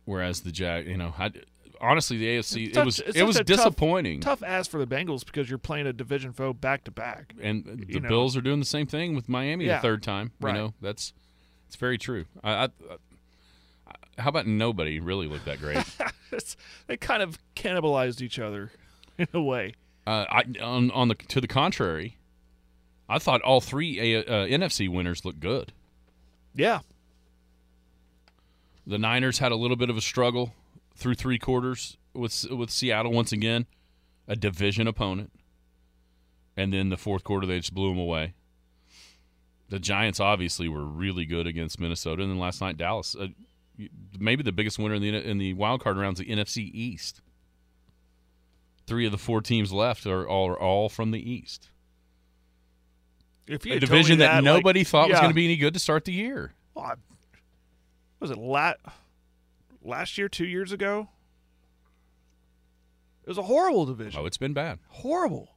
[0.05, 1.31] Whereas the Jag, you know, I,
[1.81, 4.21] honestly, the AFC It's it was it's it was such a tough- disappointing.
[4.21, 7.35] Tough ass for the Bengals because you're playing a division foe back to back.
[7.41, 8.09] and the you know.
[8.09, 9.77] Bills are doing the same thing with Miami Yeah.
[9.77, 10.33] the third time.
[10.41, 10.55] Right.
[10.55, 11.13] You know, that's
[11.71, 12.25] it's very true.
[12.43, 15.79] I, I, I, how about nobody really looked that great?
[16.89, 18.73] They kind of cannibalized each other
[19.19, 19.75] in a way.
[20.05, 22.17] uh, I, on on the to the contrary,
[23.09, 25.73] I thought all three A, uh, NFC winners looked good.
[26.55, 26.81] Yeah.
[28.85, 30.55] The Niners had a little bit of a struggle
[30.97, 33.67] through three quarters with with Seattle once again,
[34.27, 35.31] a division opponent,
[36.57, 38.35] and then the fourth quarter they just blew them away.
[39.71, 43.29] The Giants obviously were really good against Minnesota, and then last night Dallas, uh,
[44.19, 47.23] maybe the biggest winner in the in the wild card rounds, the NFC East.
[48.87, 51.71] Three of the four teams left are all are all from the East.
[53.47, 55.45] If you A had told me division that, like, nobody thought was going to be
[55.45, 56.53] any good to start the year.
[56.75, 56.95] Well,
[58.21, 58.75] was it la-
[59.83, 61.09] last year, two years ago?
[63.25, 64.21] It was a horrible division.
[64.21, 64.79] Oh, it's been bad.
[64.89, 65.49] Horrible.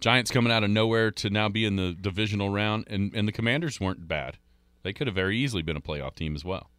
[0.00, 3.32] Giants coming out of nowhere to now be in the divisional round, and, and the
[3.32, 4.36] Commanders weren't bad.
[4.82, 6.70] They could have very easily been a playoff team as well.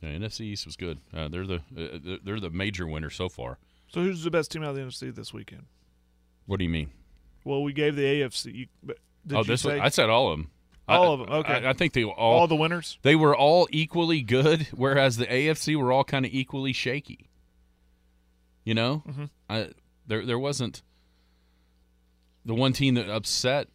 [0.00, 1.00] Yeah, NFC East was good.
[1.12, 3.58] Uh, they're the uh, they're- the major winner so far.
[3.88, 5.64] So who's the best team out of the NFC this weekend?
[6.46, 6.90] What do you mean?
[7.44, 8.54] Well, we gave the AFC.
[8.54, 8.66] You,
[9.26, 10.50] did oh, this say one, I said all of them.
[10.86, 11.34] All I- them.
[11.40, 11.66] okay.
[11.66, 12.98] I, I think they all all the winners?
[13.02, 17.28] they were all equally good, whereas the AFC were all kind of equally shaky.
[18.64, 19.30] You know, Mhm.
[19.50, 19.70] I,
[20.06, 20.82] there there wasn't
[22.48, 23.68] the one team that upset.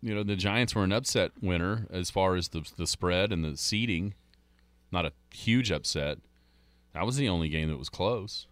[0.00, 3.44] You know, the Giants were an upset winner as far as the the spread and
[3.44, 4.14] the seeding.
[4.90, 6.18] Not a huge upset.
[6.94, 8.46] That was the only game that was close.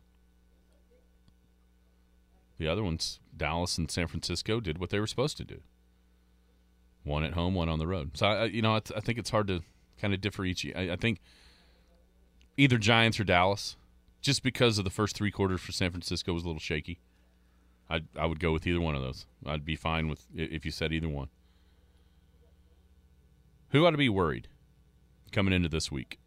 [2.58, 5.60] The other ones, Dallas and San Francisco, did what they were supposed to do.
[7.04, 8.10] One at home, one on the road.
[8.16, 9.62] So I, you know, I, I think it's hard to
[10.00, 10.66] kind of differ each.
[10.76, 11.20] I, I think
[12.56, 13.76] either Giants or Dallas,
[14.20, 17.00] just because of the first three quarters for San Francisco was a little shaky.
[17.90, 19.26] I I would go with either one of those.
[19.46, 21.28] I'd be fine with if you said either one.
[23.70, 24.48] Who ought to be worried
[25.32, 26.18] coming into this week?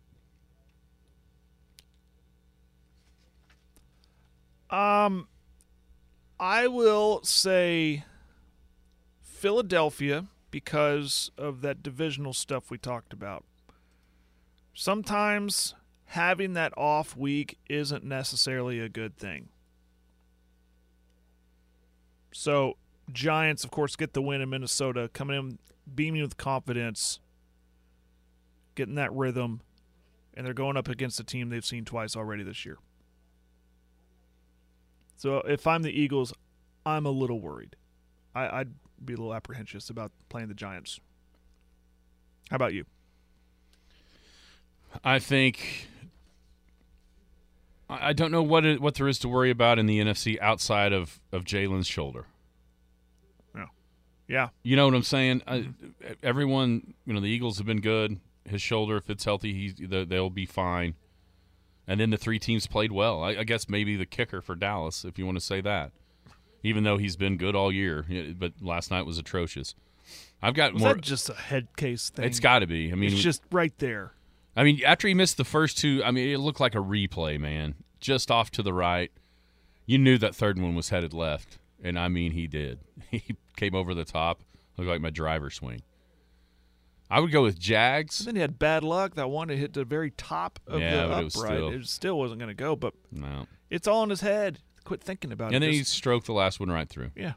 [4.70, 5.28] Um,
[6.40, 8.06] I will say
[9.22, 13.44] Philadelphia because of that divisional stuff we talked about.
[14.74, 19.50] Sometimes having that off week isn't necessarily a good thing.
[22.34, 22.78] So,
[23.12, 25.60] Giants, of course, get the win in Minnesota, coming in
[25.94, 27.20] beaming with confidence,
[28.76, 29.62] getting that rhythm,
[30.34, 32.78] and they're going up against a team they've seen twice already this year.
[35.18, 36.34] So if I'm the Eagles,
[36.86, 37.76] I'm a little worried.
[38.34, 38.74] I, I'd
[39.04, 41.00] be a little apprehensive about playing the Giants.
[42.50, 42.86] How about you?
[45.04, 45.90] I think
[48.00, 50.94] I don't know what it, what there is to worry about in the NFC outside
[50.94, 52.26] of of Jalen's shoulder.
[53.56, 53.66] Yeah.
[54.28, 54.50] Yeah.
[54.64, 55.42] You know what I'm saying?
[55.48, 56.14] I, mm-hmm.
[56.24, 58.20] everyone, you know, the Eagles have been good.
[58.46, 60.96] His shoulder, if it's healthy, he's they- they'll be fine.
[61.88, 63.24] And then the three teams played well.
[63.24, 65.92] I, I guess maybe the kicker for Dallas, if you want to say that,
[66.64, 68.06] even though he's been good all year,
[68.38, 69.76] but last night was atrocious.
[70.42, 70.94] I've got Was more.
[70.94, 72.26] that just a head case thing?
[72.26, 72.92] It's got to be.
[72.92, 74.14] I mean, it's just right there.
[74.56, 77.40] I mean, after he missed the first two, I mean, it looked like a replay,
[77.40, 77.76] man.
[78.00, 79.12] Just off to the right.
[79.86, 81.58] You knew that third one was headed left.
[81.84, 82.80] And I mean, he did.
[83.12, 84.42] He came over the top.
[84.78, 85.82] Looked like my driver swing.
[87.10, 88.20] I would go with Jags.
[88.22, 89.16] And then he had bad luck.
[89.16, 91.22] That one to hit the very top of Yeah, the upright.
[91.22, 93.48] it was still- it still wasn't going to go, but No.
[93.70, 94.60] it's all in his head.
[94.86, 95.58] Quit thinking about And it.
[95.58, 97.12] And then he stroked the last one right through.
[97.16, 97.34] yeah.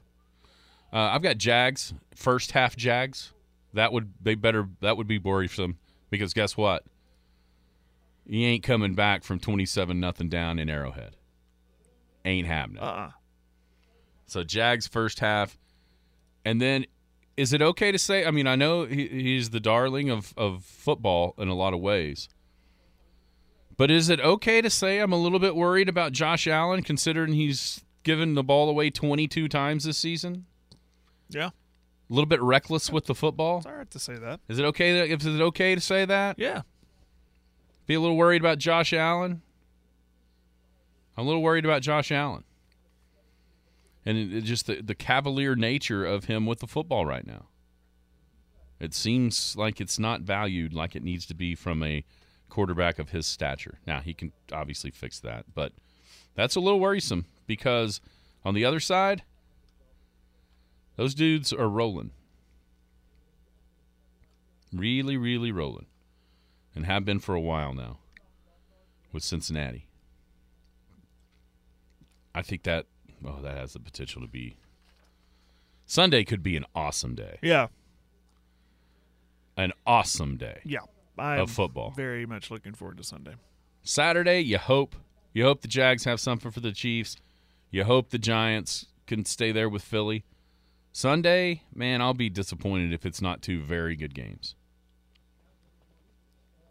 [0.93, 1.93] Uh, I've got Jags.
[2.15, 3.33] First half Jags.
[3.73, 6.85] That would they better that would be worrisome because guess what?
[8.27, 11.17] He ain't coming back from twenty seven nothing down in Arrowhead.
[12.25, 12.83] Ain't happening.
[12.83, 13.11] Uh-uh.
[14.27, 15.59] So Jags first half,
[16.45, 16.87] and then
[17.37, 18.25] is it okay to say?
[18.25, 21.81] I mean, I know he, he's the darling of of football in a lot of
[21.81, 22.29] ways,
[23.77, 27.33] but is it okay to say I'm a little bit worried about Josh Allen considering
[27.33, 30.47] he's given the ball away 22 times this season?
[31.29, 31.49] Yeah.
[31.49, 33.59] A little bit reckless with the football.
[33.59, 34.41] It's all right to say that.
[34.49, 35.09] Is it okay?
[35.09, 36.39] That, is it okay to say that?
[36.39, 36.63] Yeah.
[37.87, 39.43] Be a little worried about Josh Allen.
[41.17, 42.45] I'm a little worried about Josh Allen,
[44.05, 47.47] and it, it just the, the cavalier nature of him with the football right now.
[48.81, 52.05] It seems like it's not valued like it needs to be from a
[52.49, 53.79] quarterback of his stature.
[53.87, 55.73] Now he can obviously fix that, but
[56.35, 58.01] that's a little worrisome because
[58.45, 59.23] on the other side,
[60.97, 62.11] those dudes are rolling,
[64.73, 65.87] really, really rolling
[66.75, 67.99] and have been for a while now
[69.13, 69.87] with Cincinnati.
[72.35, 72.87] I think that
[73.25, 74.57] oh that has the potential to be
[75.87, 77.39] Sunday could be an awesome day.
[77.43, 77.69] Yeah.
[79.57, 80.61] An awesome day.
[80.65, 80.81] Yeah.
[81.17, 81.93] I'm Of football.
[81.93, 83.35] Very much looking forward to Sunday.
[83.83, 84.97] Saturday, you hope
[85.33, 87.17] you hope the Jags have something for the Chiefs.
[87.71, 90.25] You hope the Giants can stay there with Philly.
[90.93, 94.55] Sunday, man, I'll be disappointed if it's not two very good games.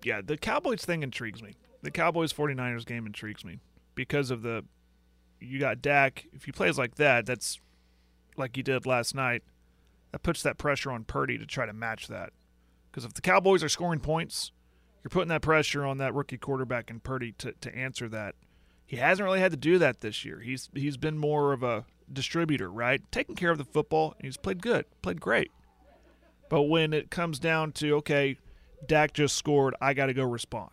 [0.04, 1.56] Yeah, the Cowboys thing intrigues me.
[1.82, 3.60] The Cowboys 49ers game intrigues me
[3.96, 4.64] because of the
[5.40, 6.26] you got Dak.
[6.34, 7.60] If he plays like that, that's
[8.38, 9.44] like he did last night.
[10.12, 12.32] That puts that pressure on Purdy to try to match that.
[12.90, 14.52] Because if the Cowboys are scoring points,
[15.04, 18.36] You're putting that pressure on that rookie quarterback and Purdy to, to answer that.
[18.86, 20.40] He hasn't really had to do that this year.
[20.40, 23.02] He's he's been more of a distributor, right?
[23.12, 24.16] Taking care of the football.
[24.22, 25.52] He's played good, played great.
[26.50, 28.38] But when it comes down to okay,
[28.88, 30.72] Dak just scored, I got to go respond.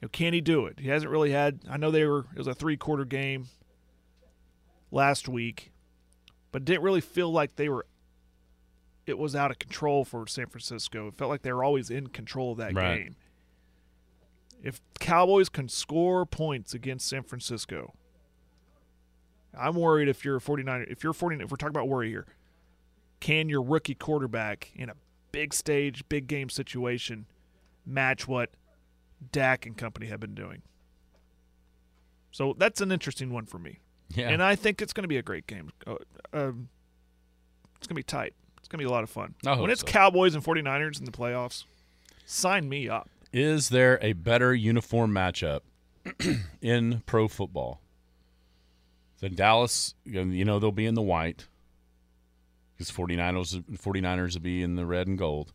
[0.00, 0.80] You know, can he do it?
[0.80, 1.60] He hasn't really had.
[1.68, 2.26] I know they were.
[2.32, 3.48] It was a three quarter game
[4.90, 5.72] last week,
[6.52, 7.86] but didn't really feel like they were.
[9.06, 11.08] It was out of control for San Francisco.
[11.08, 13.04] It felt like they were always in control of that Right.
[13.04, 13.16] game.
[14.62, 17.94] If Cowboys can score points against San Francisco,
[19.58, 20.86] I'm worried if you're a 49er.
[20.90, 22.26] If you're 49, if we're talking about worry here,
[23.20, 24.94] can your rookie quarterback in a
[25.32, 27.26] big stage, big game situation
[27.86, 28.50] match what
[29.32, 30.62] Dak and company have been doing?
[32.32, 33.80] So that's an interesting one for me.
[34.14, 34.28] Yeah.
[34.28, 35.72] And I think it's going to be a great game.
[35.86, 35.96] Uh,
[36.32, 36.68] um,
[37.76, 38.34] it's going to be tight.
[38.58, 39.34] It's going to be a lot of fun.
[39.42, 39.86] When it's so.
[39.86, 41.64] Cowboys and 49ers in the playoffs,
[42.24, 43.08] sign me up.
[43.32, 45.60] Is there a better uniform matchup
[46.60, 47.80] in pro football
[49.20, 49.94] than Dallas?
[50.04, 51.46] You know, they'll be in the white
[52.80, 55.52] because 49ers, 49ers will be in the red and gold.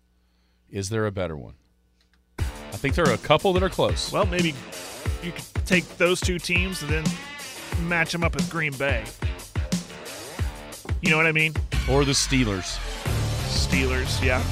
[0.69, 1.55] Is there a better one?
[2.37, 4.11] I think there are a couple that are close.
[4.11, 4.53] Well, maybe
[5.23, 7.03] you could take those two teams and then
[7.87, 9.05] match them up with Green Bay.
[11.01, 11.55] You know what I mean?
[11.89, 12.77] Or the Steelers.
[13.47, 14.43] Steelers, yeah.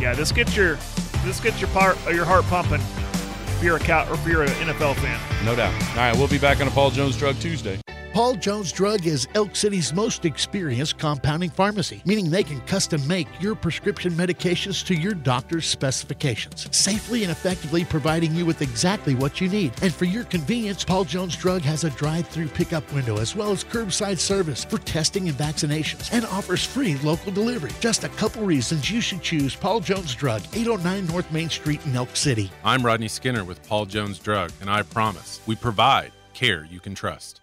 [0.00, 0.78] yeah, this gets your
[1.24, 4.48] this gets your part your heart pumping if you're a cow or if you're an
[4.48, 5.44] NFL fan.
[5.44, 5.74] No doubt.
[5.90, 7.78] All right, we'll be back on a Paul Jones Drug Tuesday.
[8.12, 13.28] Paul Jones Drug is Elk City's most experienced compounding pharmacy, meaning they can custom make
[13.40, 19.40] your prescription medications to your doctor's specifications, safely and effectively providing you with exactly what
[19.40, 19.72] you need.
[19.80, 23.52] And for your convenience, Paul Jones Drug has a drive through pickup window as well
[23.52, 27.70] as curbside service for testing and vaccinations and offers free local delivery.
[27.78, 31.94] Just a couple reasons you should choose Paul Jones Drug, 809 North Main Street in
[31.94, 32.50] Elk City.
[32.64, 36.96] I'm Rodney Skinner with Paul Jones Drug, and I promise we provide care you can
[36.96, 37.40] trust.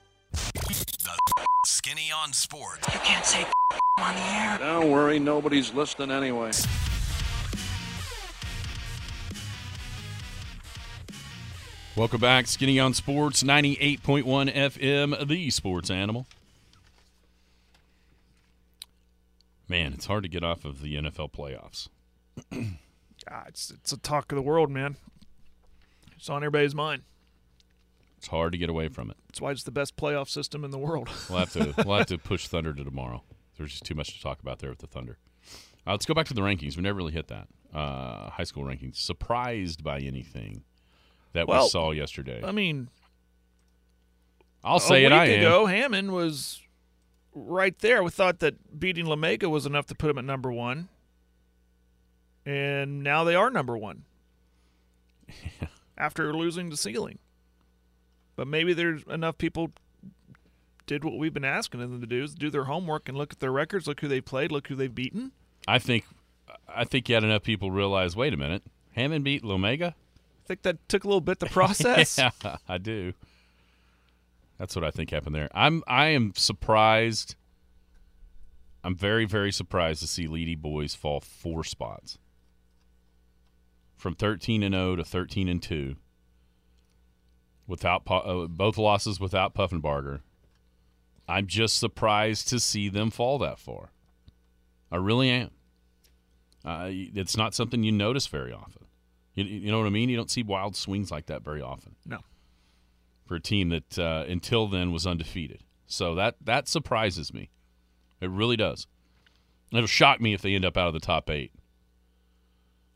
[1.65, 2.87] Skinny on Sports.
[2.93, 3.45] You can't say
[3.97, 4.57] on the air.
[4.59, 6.51] Don't worry, nobody's listening anyway.
[11.95, 16.27] Welcome back, Skinny on Sports, 98.1 FM, the sports animal.
[19.67, 21.89] Man, it's hard to get off of the NFL playoffs.
[22.51, 24.95] God, it's it's a talk of the world, man.
[26.15, 27.01] It's on everybody's mind.
[28.27, 29.15] It's hard to get away from it.
[29.29, 31.07] That's why it's the best playoff system in the world.
[31.29, 33.23] We'll have to we'll have to push Thunder to tomorrow.
[33.57, 35.17] There's just too much to talk about there with the Thunder.
[35.87, 36.75] Uh, let's go back to the rankings.
[36.75, 37.47] We never really hit that.
[37.73, 38.97] Uh, high school rankings.
[38.97, 40.63] Surprised by anything
[41.31, 42.41] that Well, we saw yesterday?
[42.43, 42.89] I mean,
[44.61, 45.13] I'll say it.
[45.13, 45.39] I am.
[45.39, 46.61] ago, Hammond was
[47.33, 48.03] right there.
[48.03, 50.89] We thought that beating Lomega was enough to put him at number one,
[52.45, 54.03] and now they are number one
[55.97, 57.19] after losing the ceiling.
[58.37, 59.71] But maybe there's enough people
[60.85, 63.39] did what we've been asking them to do: is do their homework and look at
[63.39, 65.33] their records, look who they played, look who they've beaten.
[65.67, 66.05] I think
[66.73, 68.15] I think you had enough people realize.
[68.15, 68.63] Wait a minute,
[68.93, 69.89] Hammond beat Lomega.
[69.89, 72.17] I think that took a little bit to process.
[72.43, 73.13] yeah, I do.
[74.57, 75.49] That's what I think happened there.
[75.53, 77.35] I'm I am surprised.
[78.83, 82.19] I'm very very surprised to see Leedy boys fall four spots
[83.97, 85.95] from 13 and 0 to 13 and 2
[87.67, 90.21] without uh, both losses without Puffenbarger.
[91.27, 93.91] I'm just surprised to see them fall that far.
[94.91, 95.51] I really am.
[96.63, 98.85] Uh, it's not something you notice very often.
[99.35, 100.09] You, you know what I mean?
[100.09, 102.19] You don't see wild swings like that very often No.
[103.25, 105.63] for a team that uh, until then was undefeated.
[105.85, 107.49] So that that surprises me.
[108.19, 108.87] It really does.
[109.71, 111.51] It'll shock me if they end up out of the top eight.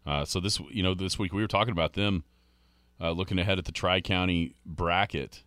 [0.05, 2.23] Uh, so this you know this week we were talking about them
[3.01, 5.43] uh, looking ahead at the Tri County bracket.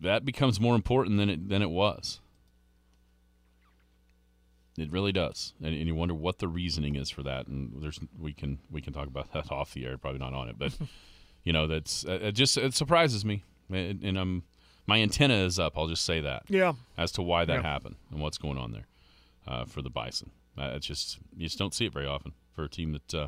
[0.00, 2.20] That becomes more important than it than it was.
[4.76, 7.48] It really does, and, and you wonder what the reasoning is for that.
[7.48, 10.48] And there's we can we can talk about that off the air, probably not on
[10.48, 10.76] it, but
[11.44, 14.44] you know that's uh, it just it surprises me, and, and I'm
[14.86, 15.76] my antenna is up.
[15.76, 16.74] I'll just say that Yeah.
[16.96, 17.62] as to why that Yeah.
[17.62, 18.86] happened and what's going on there
[19.48, 20.30] uh, for the Bison.
[20.56, 23.26] Uh, it's just you just don't see it very often for a team that uh,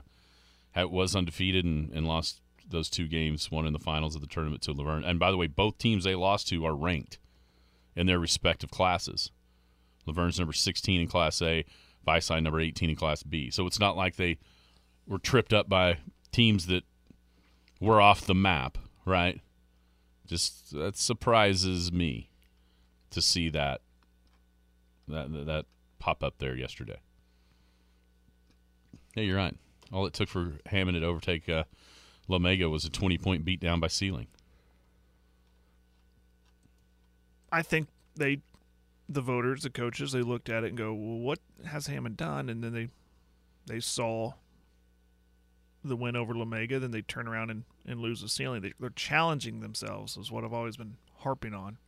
[0.76, 4.62] was undefeated and, and lost those two games, one in the finals of the tournament
[4.62, 5.04] to Laverne.
[5.04, 7.18] And by the way, both teams they lost to are ranked
[7.96, 9.30] in their respective classes.
[10.06, 11.64] Laverne's number 16 in Class A,
[12.04, 13.50] Vici number 18 in Class B.
[13.50, 14.38] So it's not like they
[15.06, 15.98] were tripped up by
[16.32, 16.84] teams that
[17.80, 19.40] were off the map, right?
[20.26, 22.30] Just that surprises me
[23.10, 23.80] to see that
[25.08, 25.66] that that
[25.98, 27.00] pop up there yesterday.
[29.16, 29.56] Yeah, you're right.
[29.92, 31.64] All it took for Hammond to overtake uh,
[32.28, 34.28] Lomega was a 20 point beat down by Sealing.
[37.52, 38.40] I think they,
[39.08, 42.48] the voters, the coaches, they looked at it and go, "Well, what has Hammond done?"
[42.48, 42.88] And then they,
[43.66, 44.34] they saw
[45.82, 46.80] the win over Lomega.
[46.80, 48.62] Then they turn around and, and lose the ceiling.
[48.62, 51.78] They, they're challenging themselves, is what I've always been harping on.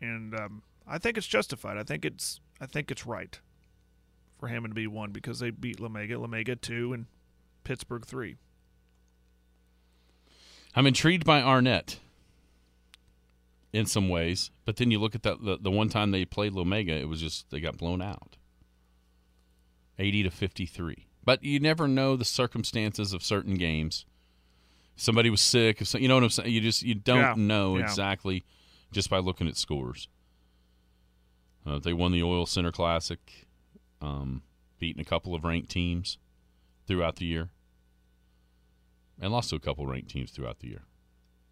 [0.00, 1.76] And um, I think it's justified.
[1.76, 3.38] I think it's I think it's right
[4.40, 7.06] for Hammond to be one because they beat Lomega, Lomega two, and
[7.62, 8.36] Pittsburgh three.
[10.74, 11.98] I'm intrigued by Arnett
[13.72, 16.52] in some ways, but then you look at that the, the one time they played
[16.52, 18.36] Lomega, it was just they got blown out,
[19.98, 21.06] eighty to fifty three.
[21.24, 24.06] But you never know the circumstances of certain games.
[24.96, 26.50] If somebody was sick, if so, you know what I'm saying.
[26.52, 27.84] You just you don't Yeah, know yeah.
[27.84, 28.44] exactly
[28.90, 30.08] just by looking at scores.
[31.66, 33.46] Uh, they won the Oil Center Classic,
[34.00, 34.42] um,
[34.78, 36.18] beating a couple of ranked teams
[36.86, 37.50] throughout the year,
[39.20, 40.82] and lost to a couple ranked teams throughout the year.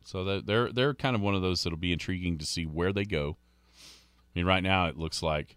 [0.05, 3.05] So they're they're kind of one of those that'll be intriguing to see where they
[3.05, 3.37] go.
[3.75, 5.57] I mean, right now it looks like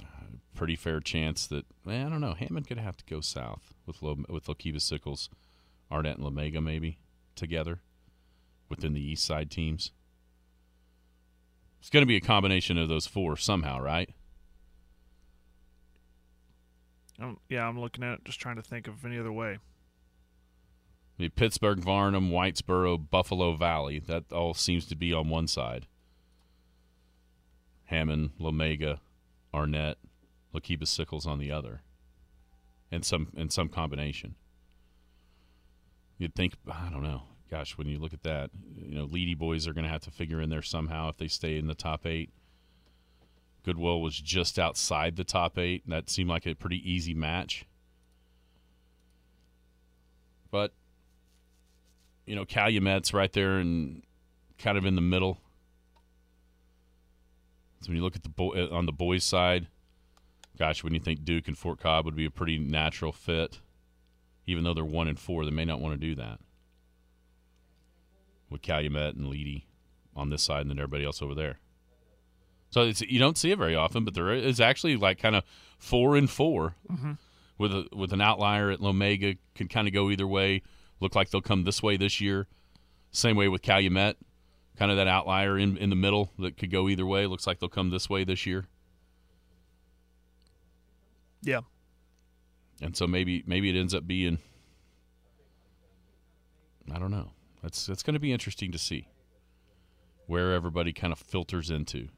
[0.00, 2.34] a pretty fair chance that I don't know.
[2.34, 5.30] Hammond could have to go south with Lo, with Lookeba Sickles,
[5.90, 6.98] Arnett and Lomega maybe
[7.34, 7.80] together
[8.68, 9.90] within the East Side teams.
[11.80, 14.10] It's going to be a combination of those four somehow, right?
[17.48, 19.58] Yeah, I'm looking at it, just trying to think of any other way.
[21.18, 23.98] I mean, Pittsburgh, Varnum, Whitesboro, Buffalo Valley.
[23.98, 25.86] That all seems to be on one side.
[27.84, 29.00] Hammond, Lomega,
[29.52, 29.98] Arnett,
[30.54, 31.82] Lookeba Sickles on the other,
[32.90, 34.34] and some and some combination.
[36.18, 37.22] You'd think I don't know.
[37.50, 40.10] Gosh, when you look at that, you know, Leedy boys are going to have to
[40.10, 42.30] figure in there somehow if they stay in the top eight.
[43.64, 45.84] Goodwell was just outside the top eight.
[45.84, 47.64] and That seemed like a pretty easy match.
[50.50, 50.72] But
[52.26, 54.02] you know, Calumet's right there and
[54.58, 55.38] kind of in the middle.
[57.80, 59.66] So when you look at the boy uh, on the boys' side,
[60.56, 63.60] gosh, when you think Duke and Fort Cobb would be a pretty natural fit,
[64.46, 66.38] even though they're one and four, they may not want to do that.
[68.50, 69.64] With Calumet and Leedy
[70.14, 71.58] on this side, and then everybody else over there.
[72.72, 75.44] So it's, you don't see it very often, but there is actually like kind of
[75.78, 77.18] four and 4 Mhm.
[77.58, 80.62] with a with an outlier at Lomega can kind of go either way.
[80.98, 82.46] Look like they'll come this way this year.
[83.10, 84.16] Same way with Calumet,
[84.76, 87.26] kind of that outlier in in the middle that could go either way.
[87.26, 88.66] Looks like they'll come this way this year.
[91.42, 91.60] Yeah.
[92.80, 94.38] And so maybe maybe it ends up being
[96.92, 97.30] I don't know.
[97.62, 99.08] That's that's going to be interesting to see
[100.26, 102.08] where everybody kind of filters into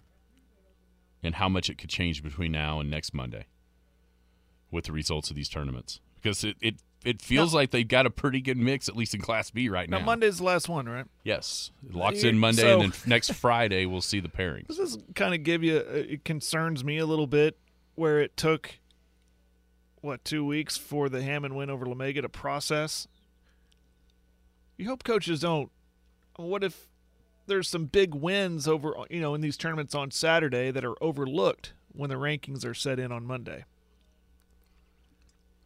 [1.25, 3.47] and how much it could change between now and next Monday
[4.71, 8.11] with the results of these tournaments because it it, it feels like they've got a
[8.11, 9.99] pretty good mix at least in Class B right now.
[9.99, 11.05] Now Monday's the last one, right?
[11.23, 14.69] Yes, it locks in Monday, so- and then next Friday we'll see the pairings.
[14.69, 15.79] Does this kind of give you?
[15.79, 17.59] uh, It concerns me a little bit
[17.95, 18.79] where it took
[20.01, 23.07] what two weeks for the Hammond win over Lomega to process.
[24.77, 25.71] You hope coaches don't.
[26.37, 26.89] What if
[27.47, 31.73] there's some big wins over you know in these tournaments on Saturday that are overlooked
[31.93, 33.65] when the rankings are set in on Monday?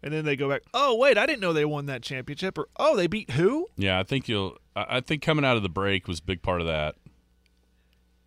[0.02, 0.62] And then they go back.
[0.72, 2.56] Oh wait, I didn't know they won that championship.
[2.56, 3.66] Or oh, they beat who?
[3.76, 4.56] Yeah, I think you'll.
[4.76, 6.94] I think coming out of the break was a big part of that.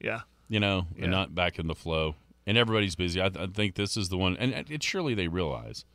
[0.01, 0.21] Yeah.
[0.49, 1.03] you know, Yeah.
[1.03, 2.15] and not back in the flow.
[2.45, 3.21] And everybody's busy.
[3.21, 5.85] I, I think this is the one, and it, surely they realize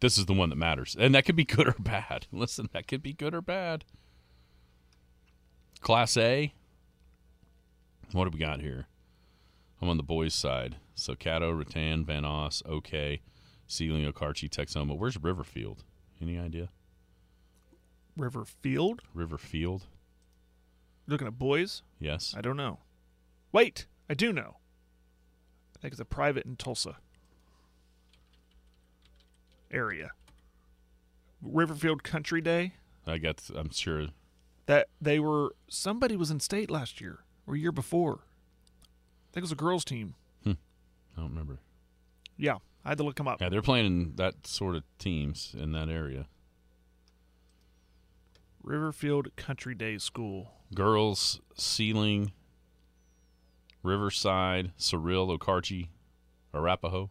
[0.00, 2.26] this is the one that matters, and that could be good or bad.
[2.32, 3.84] Listen, that could be good or bad.
[5.80, 6.54] Class A.
[8.12, 8.86] What do we got here?
[9.80, 10.76] I'm on the boys' side.
[10.94, 13.20] So Cato, Rattan, Vanoss, OK,
[13.66, 14.96] Sealing, Okarche, Texoma.
[14.96, 15.80] Where's Riverfield?
[16.20, 16.70] Any idea?
[18.16, 19.02] River Field.
[19.14, 19.82] Riverfield?
[21.06, 21.82] Looking at boys.
[22.00, 22.34] Yes.
[22.36, 22.80] I don't know.
[23.52, 24.56] Wait, I do know.
[25.76, 26.96] I think it's a private in Tulsa
[29.70, 30.10] area.
[31.44, 32.74] Riverfield Country Day.
[33.06, 33.40] I got.
[33.54, 34.08] I'm sure.
[34.66, 38.20] That they were somebody was in state last year or year before.
[38.20, 40.14] I think it was a girls team.
[40.44, 40.52] Hmm.
[41.16, 41.58] I don't remember.
[42.36, 43.40] Yeah, I had to look them up.
[43.40, 46.26] Yeah, they're playing in that sort of teams in that area.
[48.64, 50.52] Riverfield Country Day School.
[50.74, 52.32] Girls, Sealing,
[53.82, 55.88] Riverside, Cyril, Okarche,
[56.52, 57.08] Arapaho,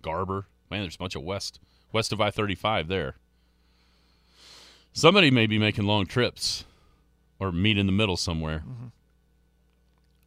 [0.00, 0.46] Garber.
[0.70, 1.60] Man, there's a bunch of west
[1.92, 3.16] west of I thirty five there.
[4.92, 6.64] Somebody may be making long trips,
[7.38, 8.60] or meet in the middle somewhere.
[8.60, 8.86] Mm-hmm.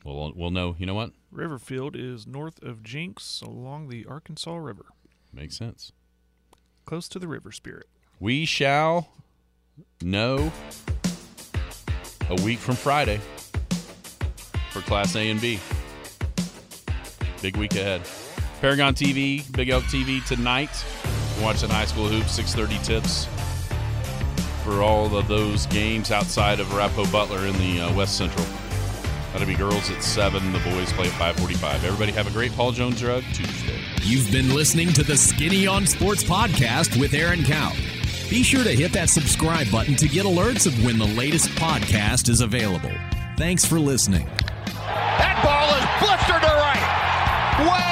[0.04, 0.76] Well, we'll know.
[0.78, 1.12] You know what?
[1.34, 4.86] Riverfield is north of Jenks along the Arkansas River.
[5.34, 5.92] Makes sense.
[6.86, 7.88] Close to the river spirit.
[8.20, 9.10] We shall
[10.02, 10.52] know
[12.30, 13.20] a week from Friday
[14.72, 15.60] for Class A and B.
[17.42, 18.02] Big week ahead.
[18.60, 20.70] Paragon TV, Big Elk TV tonight.
[21.42, 23.28] Watching high school hoops, 6:30 tips
[24.64, 28.46] for all of those games outside of Arapaho Butler in the uh, West Central.
[29.32, 30.52] That'll be girls at seven.
[30.52, 31.84] The boys play at 5:45.
[31.84, 33.80] Everybody have a great Paul Jones Drug Tuesday.
[34.02, 37.74] You've been listening to the Skinny on Sports podcast with Aaron Cow.
[38.30, 42.30] Be sure to hit that subscribe button to get alerts of when the latest podcast
[42.30, 42.92] is available.
[43.38, 44.28] Thanks for listening.
[44.66, 47.72] That ball is blistered to right.
[47.72, 47.89] Way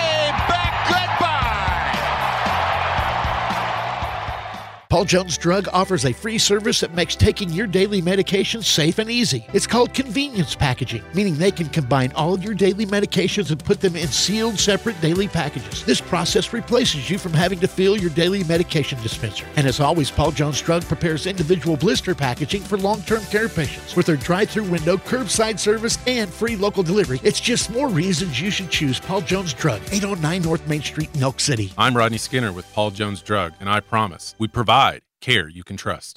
[4.98, 9.12] Paul Jones Drug offers a free service that makes taking your daily medications safe and
[9.12, 9.46] easy.
[9.54, 13.80] It's called convenience packaging, meaning they can combine all of your daily medications and put
[13.80, 15.86] them in sealed, separate daily packages.
[15.86, 19.46] This process replaces you from having to fill your daily medication dispenser.
[19.56, 23.96] And as always, Paul Jones Drug prepares individual blister packaging for long term care patients.
[23.96, 28.42] With their drive through window, curbside service, and free local delivery, it's just more reasons
[28.42, 31.72] you should choose Paul Jones Drug, 809 North Main Street in Elk City.
[31.78, 34.87] I'm Rodney Skinner with Paul Jones Drug, and I promise we provide
[35.22, 36.16] care you can trust.